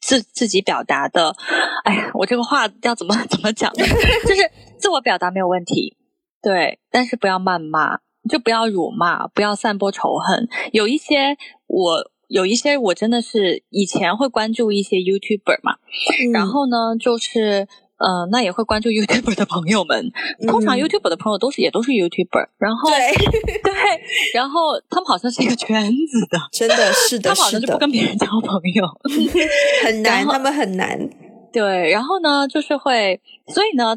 [0.00, 1.34] 自自己表达的。
[1.84, 3.72] 哎呀，我这个话要怎么 怎么讲？
[3.72, 5.96] 就是自我表达没有问题，
[6.42, 10.46] 对，但是不要谩骂，就不要辱骂，不要散播仇恨。
[10.72, 15.78] 有一些我有一些我真的是以前会关注一些 YouTuber 嘛，
[16.34, 17.66] 然后呢就是。
[17.98, 20.12] 嗯，那也会关注 YouTuber 的朋友们。
[20.46, 22.98] 通常 YouTuber 的朋友都是也都是 YouTuber，然后对。
[23.62, 23.72] 对，
[24.34, 28.84] 然后他们好像是一个圈子的，真的是的，他们好像就不跟别人交朋友，
[29.84, 30.98] 很难，他们很难。
[31.52, 33.96] 对，然后呢，就是会，所以呢，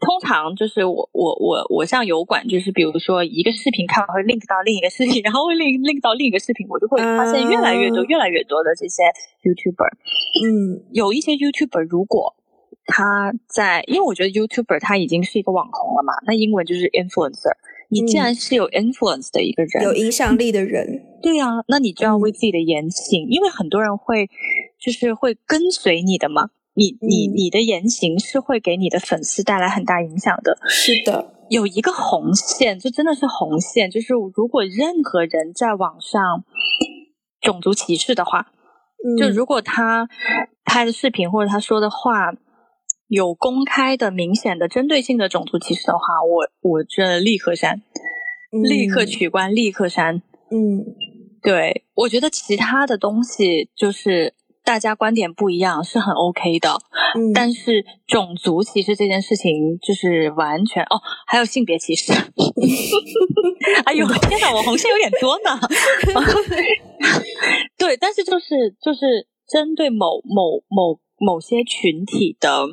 [0.00, 9.02] 通常就是我我我我像油管，就是比如说一个视频看完会 link 到另一个视频，然后会 link link 到另一个视频，我就会发现越来越多越来越多的这些
[9.44, 9.90] YouTuber。
[10.42, 12.34] 嗯，有一些 YouTuber 如果
[12.86, 17.52] 他在，因为我觉得 YouTuber 他已经是一个网红了嘛，那英文就是 influencer。
[17.88, 24.28] 你既然是有 influence 的一个人，有影响力的人，对啊，那你就要为自己的言行，因为很多人会
[24.80, 26.50] 就是会跟随你的嘛。
[26.74, 30.58] 你你你的言行是会给你的粉丝带来很大影响的。
[30.68, 36.44] 是的，有一个红线，这真的是红线，就是如果任何人在网上
[37.40, 38.48] 种族歧视的话，
[39.18, 40.08] 就如果他
[40.64, 42.32] 拍的视频或者他说的话
[43.08, 47.82] 有公开的、明显的针对性的种族歧视的话，我我这立刻删，
[48.50, 50.22] 立刻取关，立刻删。
[50.50, 50.84] 嗯，
[51.42, 54.34] 对，我觉得其他的东西就是。
[54.66, 56.76] 大家观点不一样是很 OK 的，
[57.32, 62.12] 但是种族歧视这件事情就是完全哦，还有性别歧视。
[63.86, 65.56] 哎呦天呐，我红线有点多呢。
[67.78, 72.66] 对，但是就是就是针对某某某某些群体的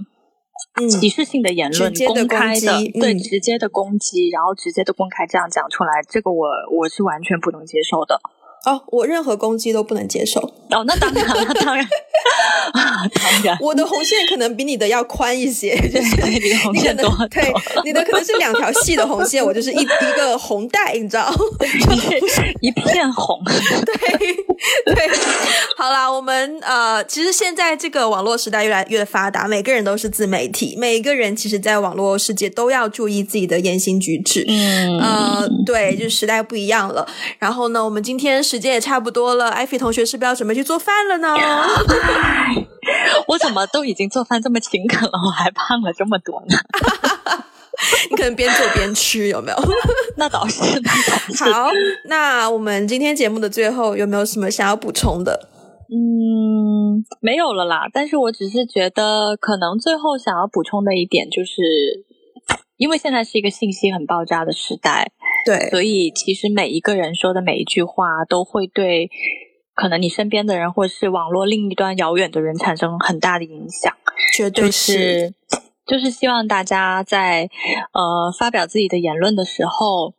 [0.89, 8.21] 歧视性的言论，公开的对直接的攻击，然后直接的公开这样讲出来，这个我我是完全不能接受的。
[8.65, 10.39] 哦，我任何攻击都不能接受。
[10.69, 11.85] 哦，那当然，那当然，
[13.13, 17.53] 当然，我的红线可能比你的要宽一些，就是你的红线多，对，
[17.83, 21.29] 你的可能是两条细的红线，我就是一 一个红带，你知道，
[22.61, 23.39] 一片红。
[23.85, 25.09] 对对，
[25.77, 34.45] 好啦，我们呃，其实现在这个网络时代越来越发达，每个人都是自媒体，每个人其实，在网络世界都要注意自己的言行举止。
[34.47, 37.05] 嗯，呃，对，就是时代不一样了。
[37.37, 38.41] 然后呢，我们今天。
[38.53, 41.33] 时间也差不多了，艾菲同学是不是要准备去做饭了呢？
[43.27, 46.55] 我怎么都已经做饭这么勤恳了，我还胖了这么多呢？
[48.11, 49.57] 你可能边做边吃，有没有？
[50.17, 50.61] 那倒是。
[51.43, 51.71] 好，
[52.05, 55.49] 那我们今天节目的最后有没有什么想要补充的？
[55.89, 57.87] 嗯，没有了啦。
[57.91, 62.05] 但是我只是觉得，可能最后想要补充的一点就是，
[62.77, 65.11] 因为现在是一个信息很爆炸的时代。
[65.45, 69.09] 对，所以其实每一个人说的每一句话，都会对
[69.75, 73.93] 可能你身边的人，或是网络另一端遥远的人产生很大的影响。
[74.35, 75.33] 绝对是，
[75.85, 77.49] 就是希望大家在
[77.91, 80.13] 呃发表自己的言论的时候，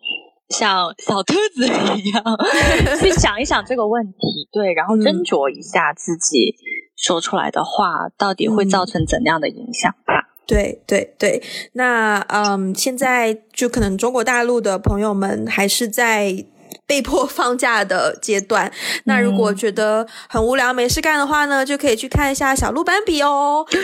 [0.51, 2.23] 像小兔子一样，
[3.01, 4.19] 去想一想这个问题，
[4.53, 6.55] 对，然后斟酌一下自己
[6.97, 10.24] 说出来的话到底会造成怎样的影响吧。
[10.47, 11.43] 对对对，
[11.73, 16.45] 那嗯，现在就可能中国大陆的朋友们还是在
[16.87, 18.71] 被迫放假的阶段。
[19.05, 23.65] 那如果觉得很无聊没事干的话呢，就可以去看一下小鹿斑比哦。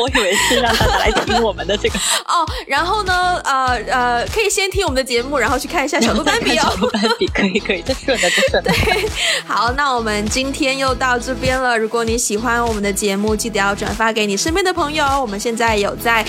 [0.00, 6.62] 我以为是让大家来听我们的这个哦，然后呢，呃呃，可以先听我们的节目，然后去看一下小鹿斑比哦。
[6.70, 8.70] 小鹿斑比可以可以，这顺的这顺的。
[8.70, 9.08] 对，
[9.44, 11.76] 好，那我们今天又到这边了。
[11.76, 15.04] 如果你喜欢我们的节目，记得要转发给你身边的朋友。
[15.20, 16.24] 我们现在有在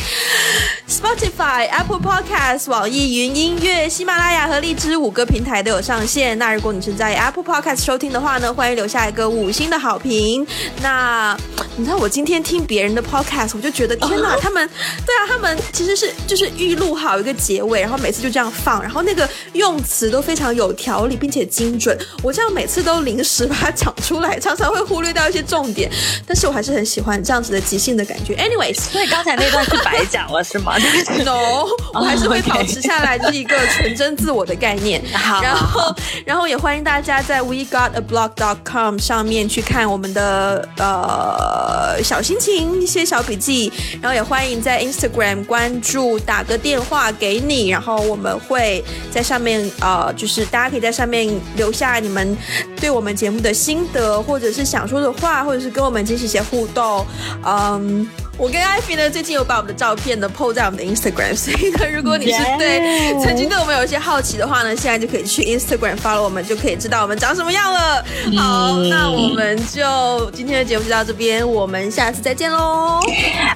[0.88, 6.38] Spotify、Apple Podcast、网易云音乐、喜马拉雅和荔枝五个平台都有上线。
[6.38, 10.46] 那如果你是在 Apple Podcast 收听的话呢，欢迎留下一个五星的好评。
[10.82, 11.36] 那
[11.76, 13.52] 你知道我今天听别人的 Podcast。
[13.56, 14.70] 我就觉得天哪，他们
[15.06, 21.98] 对啊，他们其实是就是预录好一个结尾，然后每次就这样放，然后那个用词都非常有条理，并且精准。
[22.22, 25.90] 我这样每次都临时把它讲出来，常常会忽略掉一些重点，
[26.28, 28.36] 但是我还是很喜欢这样子的即兴的感觉。
[28.36, 30.76] Anyways，所以刚才那段是白讲了是吗？
[31.26, 35.02] No，我还是会 保持下来，就是一个纯真自我的概念。
[35.14, 43.72] 好，然后然后也欢迎大家在 WeGotAblog.com 上面去看我们的呃小心情，一些小笔记。
[44.02, 52.38] 然后也欢迎在 Instagram 关注，打个电话给你，然后我们会在上面呃，就是大家可以在上面留下你们
[52.80, 57.06] 对我们节目的心得，或者是想说的话，或者是跟我们进行一些互动，
[57.46, 58.08] 嗯。
[58.38, 68.04] 我跟艾菲呢，最近有把我们的照片呢 PO 在我们的 Instagram，所以呢，如果你是对曾经对我们有一些好奇的话呢，现在就可以去 instagram 发了我们就可以知道我们长什么样了。
[68.36, 73.00] 好那我们就今天的节目就到这边我们下次再见喽。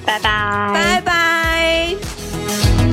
[0.06, 0.70] 拜拜。
[0.72, 2.83] 拜拜。